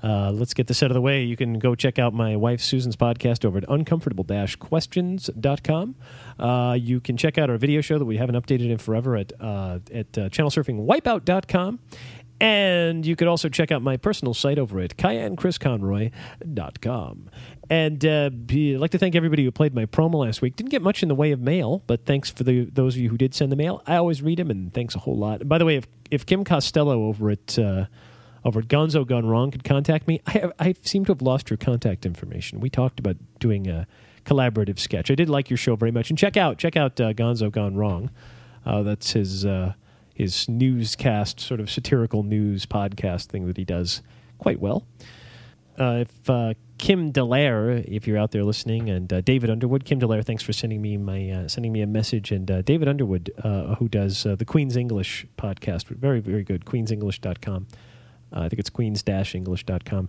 Uh, 0.07 0.31
let's 0.31 0.55
get 0.55 0.69
this 0.69 0.85
out 0.85 0.91
of 0.91 0.95
the 0.95 1.01
way. 1.01 1.25
You 1.25 1.37
can 1.37 1.59
go 1.59 1.75
check 1.75 1.99
out 1.99 2.15
my 2.15 2.37
wife 2.37 2.61
Susan's 2.61 2.95
podcast 2.95 3.45
over 3.45 3.59
at 3.59 3.65
uncomfortable-questions.com. 3.69 5.97
Uh, 6.39 6.79
you 6.81 7.01
can 7.01 7.17
check 7.17 7.39
out 7.39 7.51
our 7.51 7.57
video 7.57 7.81
show 7.81 7.99
that 7.99 8.05
we 8.05 8.17
haven't 8.17 8.37
updated 8.37 8.71
in 8.71 8.79
forever 8.79 9.17
at, 9.17 9.33
uh, 9.41 9.81
at 9.93 10.17
uh, 10.17 10.29
channelsurfingwipeout.com. 10.29 11.81
And 12.39 13.05
you 13.05 13.17
could 13.17 13.27
also 13.27 13.49
check 13.49 13.73
out 13.73 13.83
my 13.83 13.97
personal 13.97 14.33
site 14.33 14.61
over 14.61 14.79
at 14.79 14.97
CayenneChrisConroy.com. 14.97 17.31
And 17.69 18.05
uh, 18.05 18.31
I'd 18.49 18.79
like 18.79 18.93
to 18.93 18.99
thank 18.99 19.17
everybody 19.17 19.43
who 19.43 19.51
played 19.51 19.75
my 19.75 19.87
promo 19.87 20.25
last 20.25 20.41
week. 20.41 20.55
Didn't 20.55 20.71
get 20.71 20.83
much 20.83 21.03
in 21.03 21.09
the 21.09 21.17
way 21.17 21.33
of 21.33 21.41
mail, 21.41 21.83
but 21.89 22.05
thanks 22.05 22.31
for 22.31 22.45
the 22.45 22.67
those 22.67 22.95
of 22.95 23.01
you 23.01 23.09
who 23.09 23.17
did 23.17 23.35
send 23.35 23.51
the 23.51 23.57
mail. 23.57 23.83
I 23.87 23.97
always 23.97 24.23
read 24.23 24.39
them, 24.39 24.51
and 24.51 24.73
thanks 24.73 24.95
a 24.95 25.01
whole 25.01 25.17
lot. 25.17 25.49
By 25.49 25.59
the 25.59 25.65
way, 25.65 25.75
if 25.77 25.89
if 26.11 26.27
Kim 26.27 26.45
Costello 26.45 27.07
over 27.07 27.31
at 27.31 27.59
uh, 27.59 27.87
over 28.47 28.61
at 28.61 28.69
Gonzo 28.69 29.05
Gone 29.05 29.27
Wrong 29.27 29.51
could 29.51 29.65
contact 29.65 30.07
me, 30.07 30.21
I, 30.27 30.31
have, 30.31 30.53
I 30.61 30.75
seem 30.83 31.05
to 31.07 31.13
have 31.13 31.21
lost 31.21 31.51
your 31.51 31.57
contact 31.57 32.07
information. 32.07 32.61
We 32.61 32.71
talked 32.71 33.01
about 33.01 33.17
doing 33.41 33.67
a 33.67 33.89
collaborative 34.25 34.79
sketch. 34.79 35.11
I 35.11 35.17
did 35.17 35.29
like 35.29 35.51
your 35.51 35.57
show 35.57 35.75
very 35.75 35.91
much, 35.91 36.11
and 36.11 36.19
check 36.19 36.37
out 36.37 36.57
check 36.57 36.77
out 36.77 37.01
uh, 37.01 37.13
Gonzo 37.13 37.51
Gone 37.51 37.75
Wrong. 37.75 38.09
Uh, 38.65 38.83
that's 38.83 39.13
his 39.13 39.45
uh, 39.45 39.75
his 40.15 40.49
newscast, 40.49 41.41
sort 41.41 41.59
of 41.59 41.69
satirical 41.69 42.23
news 42.23 42.67
podcast 42.67 43.27
thing 43.27 43.47
that 43.49 43.57
he 43.57 43.65
does 43.65 44.01
quite 44.39 44.61
well. 44.61 44.87
Uh, 45.77 46.05
if 46.07 46.31
uh, 46.31 46.55
Kim 46.79 47.13
Delaire, 47.13 47.85
if 47.87 48.07
you're 48.07 48.17
out 48.17 48.31
there 48.31 48.45
listening, 48.45 48.89
and 48.89 49.13
uh, 49.13 49.21
David 49.23 49.51
Underwood, 49.51 49.85
Kim 49.85 49.99
Delaire, 49.99 50.25
thanks 50.25 50.45
for 50.45 50.53
sending 50.53 50.81
me 50.81 50.97
my 50.97 51.31
uh, 51.31 51.49
sending 51.49 51.73
me 51.73 51.83
a 51.83 51.87
message. 51.87 52.31
And 52.31 52.49
uh, 52.49 52.63
David 52.63 52.87
Underwood, 52.87 53.33
uh, 53.43 53.75
who 53.75 53.89
does 53.89 54.23
the 54.23 54.45
Queen's 54.45 54.77
English 54.77 55.27
podcast, 55.37 55.87
very 55.89 56.21
very 56.21 56.45
good, 56.45 56.65
queensenglish.com. 56.65 57.67
Uh, 58.33 58.41
I 58.41 58.49
think 58.49 58.61
it's 58.61 58.71
queens-english.com. 58.71 60.09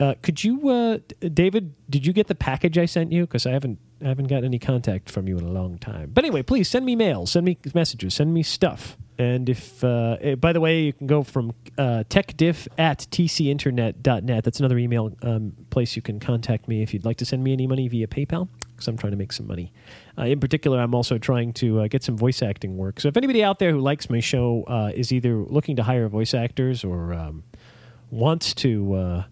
Uh, 0.00 0.14
could 0.22 0.44
you, 0.44 0.68
uh, 0.68 0.98
David? 1.20 1.74
Did 1.90 2.06
you 2.06 2.12
get 2.12 2.28
the 2.28 2.34
package 2.34 2.78
I 2.78 2.86
sent 2.86 3.10
you? 3.10 3.22
Because 3.22 3.46
I 3.46 3.50
haven't, 3.50 3.78
I 4.00 4.08
haven't 4.08 4.28
gotten 4.28 4.44
any 4.44 4.58
contact 4.58 5.10
from 5.10 5.26
you 5.26 5.36
in 5.38 5.44
a 5.44 5.50
long 5.50 5.76
time. 5.78 6.10
But 6.14 6.24
anyway, 6.24 6.42
please 6.42 6.68
send 6.68 6.86
me 6.86 6.94
mail, 6.94 7.26
send 7.26 7.44
me 7.44 7.58
messages, 7.74 8.14
send 8.14 8.32
me 8.32 8.44
stuff. 8.44 8.96
And 9.18 9.48
if, 9.48 9.82
uh, 9.82 10.16
eh, 10.20 10.34
by 10.36 10.52
the 10.52 10.60
way, 10.60 10.82
you 10.82 10.92
can 10.92 11.08
go 11.08 11.24
from 11.24 11.52
uh, 11.76 12.04
techdiff 12.08 12.68
at 12.78 13.00
tcinternet.net. 13.10 14.44
That's 14.44 14.60
another 14.60 14.78
email 14.78 15.12
um, 15.22 15.54
place 15.70 15.96
you 15.96 16.02
can 16.02 16.20
contact 16.20 16.68
me 16.68 16.82
if 16.82 16.94
you'd 16.94 17.04
like 17.04 17.16
to 17.16 17.24
send 17.24 17.42
me 17.42 17.52
any 17.52 17.66
money 17.66 17.88
via 17.88 18.06
PayPal, 18.06 18.48
because 18.70 18.86
I'm 18.86 18.96
trying 18.96 19.10
to 19.10 19.16
make 19.16 19.32
some 19.32 19.48
money. 19.48 19.72
Uh, 20.16 20.26
in 20.26 20.38
particular, 20.38 20.78
I'm 20.78 20.94
also 20.94 21.18
trying 21.18 21.52
to 21.54 21.80
uh, 21.80 21.88
get 21.88 22.04
some 22.04 22.16
voice 22.16 22.42
acting 22.42 22.76
work. 22.76 23.00
So 23.00 23.08
if 23.08 23.16
anybody 23.16 23.42
out 23.42 23.58
there 23.58 23.72
who 23.72 23.80
likes 23.80 24.08
my 24.08 24.20
show 24.20 24.62
uh, 24.68 24.92
is 24.94 25.10
either 25.10 25.38
looking 25.38 25.74
to 25.76 25.82
hire 25.82 26.08
voice 26.08 26.32
actors 26.32 26.84
or 26.84 27.12
um, 27.12 27.42
wants 28.10 28.54
to, 28.54 28.94
uh, 28.94 29.24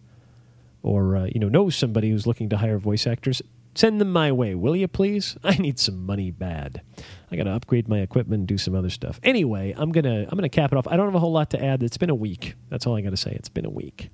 or 0.82 1.16
uh, 1.16 1.28
you 1.32 1.40
know 1.40 1.48
knows 1.48 1.76
somebody 1.76 2.10
who's 2.10 2.26
looking 2.26 2.48
to 2.50 2.58
hire 2.58 2.78
voice 2.78 3.06
actors, 3.06 3.42
send 3.74 4.00
them 4.00 4.10
my 4.10 4.32
way, 4.32 4.54
will 4.54 4.76
you 4.76 4.88
please? 4.88 5.36
I 5.44 5.56
need 5.56 5.78
some 5.78 6.04
money 6.04 6.30
bad. 6.30 6.82
I 7.30 7.36
got 7.36 7.44
to 7.44 7.50
upgrade 7.50 7.88
my 7.88 7.98
equipment 7.98 8.40
and 8.40 8.48
do 8.48 8.58
some 8.58 8.74
other 8.74 8.90
stuff. 8.90 9.20
Anyway, 9.22 9.74
I'm 9.76 9.92
gonna 9.92 10.26
I'm 10.28 10.36
gonna 10.36 10.48
cap 10.48 10.72
it 10.72 10.78
off. 10.78 10.86
I 10.88 10.96
don't 10.96 11.06
have 11.06 11.14
a 11.14 11.20
whole 11.20 11.32
lot 11.32 11.50
to 11.50 11.62
add. 11.62 11.82
It's 11.82 11.96
been 11.96 12.10
a 12.10 12.14
week. 12.14 12.54
That's 12.70 12.86
all 12.86 12.96
I 12.96 13.00
got 13.00 13.10
to 13.10 13.16
say. 13.16 13.32
It's 13.32 13.48
been 13.48 13.66
a 13.66 13.70
week. 13.70 14.10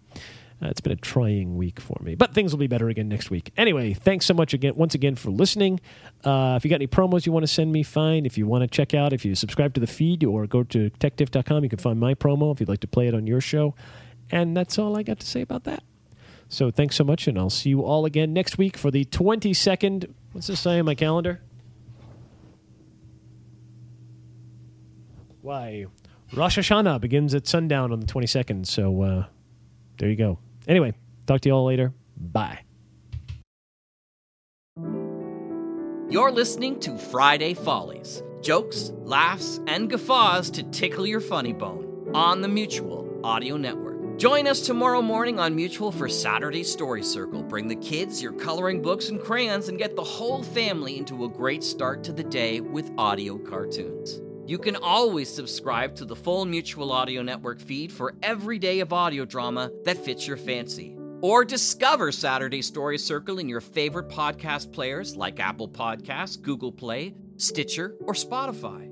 Uh, 0.63 0.69
it's 0.69 0.81
been 0.81 0.93
a 0.93 0.97
trying 0.97 1.57
week 1.57 1.81
for 1.81 1.97
me, 2.03 2.15
but 2.15 2.35
things 2.35 2.53
will 2.53 2.59
be 2.59 2.69
better 2.69 2.89
again 2.89 3.09
next 3.09 3.31
week. 3.31 3.53
Anyway, 3.57 3.93
thanks 3.93 4.27
so 4.27 4.35
much 4.35 4.55
again, 4.55 4.75
once 4.77 4.95
again, 4.95 5.17
for 5.17 5.31
listening. 5.31 5.81
Uh, 6.23 6.55
if 6.57 6.65
you 6.65 6.71
got 6.71 6.77
any 6.77 6.87
promos 6.87 7.27
you 7.27 7.33
want 7.33 7.43
to 7.43 7.49
send 7.49 7.73
me, 7.73 7.83
fine. 7.83 8.25
If 8.25 8.39
you 8.39 8.47
want 8.47 8.63
to 8.63 8.69
check 8.69 8.95
out, 8.95 9.13
if 9.13 9.25
you 9.25 9.35
subscribe 9.35 9.75
to 9.75 9.81
the 9.81 9.89
feed 9.89 10.23
or 10.23 10.47
go 10.47 10.63
to 10.63 10.91
techdiff.com, 10.91 11.65
you 11.65 11.69
can 11.69 11.81
find 11.81 11.99
my 11.99 12.15
promo 12.15 12.53
if 12.55 12.61
you'd 12.61 12.69
like 12.69 12.81
to 12.81 12.87
play 12.87 13.09
it 13.09 13.15
on 13.15 13.27
your 13.27 13.41
show. 13.41 13.75
And 14.33 14.57
that's 14.57 14.79
all 14.79 14.97
I 14.97 15.03
got 15.03 15.21
to 15.21 15.27
say 15.27 15.43
about 15.43 15.65
that. 15.65 15.85
So 16.49 16.71
thanks 16.71 16.97
so 16.97 17.05
much, 17.05 17.29
and 17.29 17.39
I'll 17.39 17.51
see 17.51 17.71
you 17.71 17.83
all 17.83 18.05
again 18.05 18.33
next 18.33 18.59
week 18.59 18.77
for 18.77 18.91
the 18.91 19.05
22nd. 19.05 20.11
What's 20.33 20.49
this 20.49 20.61
say 20.61 20.79
on 20.79 20.87
my 20.87 20.95
calendar? 20.95 21.41
Why, 25.41 25.87
Rosh 26.35 26.59
Hashanah 26.59 27.01
begins 27.01 27.35
at 27.35 27.47
sundown 27.47 27.93
on 27.93 28.01
the 28.01 28.07
22nd. 28.07 28.67
So 28.67 29.03
uh, 29.03 29.25
there 29.99 30.09
you 30.09 30.17
go. 30.17 30.39
Anyway, 30.67 30.95
talk 31.27 31.41
to 31.43 31.49
you 31.49 31.55
all 31.55 31.65
later. 31.65 31.93
Bye. 32.17 32.61
You're 36.09 36.33
listening 36.33 36.79
to 36.81 36.99
Friday 36.99 37.55
Follies 37.55 38.23
jokes, 38.43 38.93
laughs, 39.05 39.61
and 39.67 39.89
guffaws 39.89 40.51
to 40.51 40.63
tickle 40.65 41.07
your 41.07 41.21
funny 41.21 41.53
bone 41.53 42.11
on 42.13 42.43
the 42.43 42.49
Mutual 42.49 43.09
Audio 43.25 43.57
Network. 43.57 43.92
Join 44.19 44.47
us 44.47 44.61
tomorrow 44.61 45.03
morning 45.03 45.41
on 45.41 45.57
Mutual 45.57 45.91
for 45.91 46.09
Saturday 46.09 46.63
Story 46.63 47.03
Circle. 47.03 47.43
Bring 47.43 47.67
the 47.67 47.77
kids, 47.77 48.23
your 48.23 48.33
coloring 48.33 48.81
books, 48.81 49.09
and 49.09 49.21
crayons, 49.21 49.69
and 49.69 49.79
get 49.79 49.97
the 49.97 50.05
whole 50.05 50.43
family 50.43 50.99
into 50.99 51.25
a 51.25 51.29
great 51.29 51.65
start 51.65 52.05
to 52.05 52.13
the 52.13 52.23
day 52.23 52.61
with 52.61 52.93
audio 52.99 53.39
cartoons. 53.39 54.21
You 54.47 54.59
can 54.59 54.77
always 54.77 55.33
subscribe 55.33 55.97
to 55.97 56.05
the 56.05 56.15
full 56.15 56.45
Mutual 56.45 56.93
Audio 56.93 57.23
Network 57.23 57.61
feed 57.61 57.91
for 57.91 58.15
every 58.23 58.59
day 58.59 58.81
of 58.81 58.93
audio 58.93 59.25
drama 59.25 59.73
that 59.85 60.05
fits 60.05 60.27
your 60.27 60.37
fancy. 60.37 60.97
Or 61.21 61.45
discover 61.45 62.13
Saturday 62.13 62.63
Story 62.63 62.99
Circle 62.99 63.39
in 63.39 63.49
your 63.49 63.61
favorite 63.61 64.09
podcast 64.09 64.73
players 64.73 65.17
like 65.17 65.41
Apple 65.41 65.69
Podcasts, 65.69 66.41
Google 66.41 66.73
Play, 66.73 67.15
Stitcher, 67.39 67.97
or 68.01 68.15
Spotify. 68.15 68.92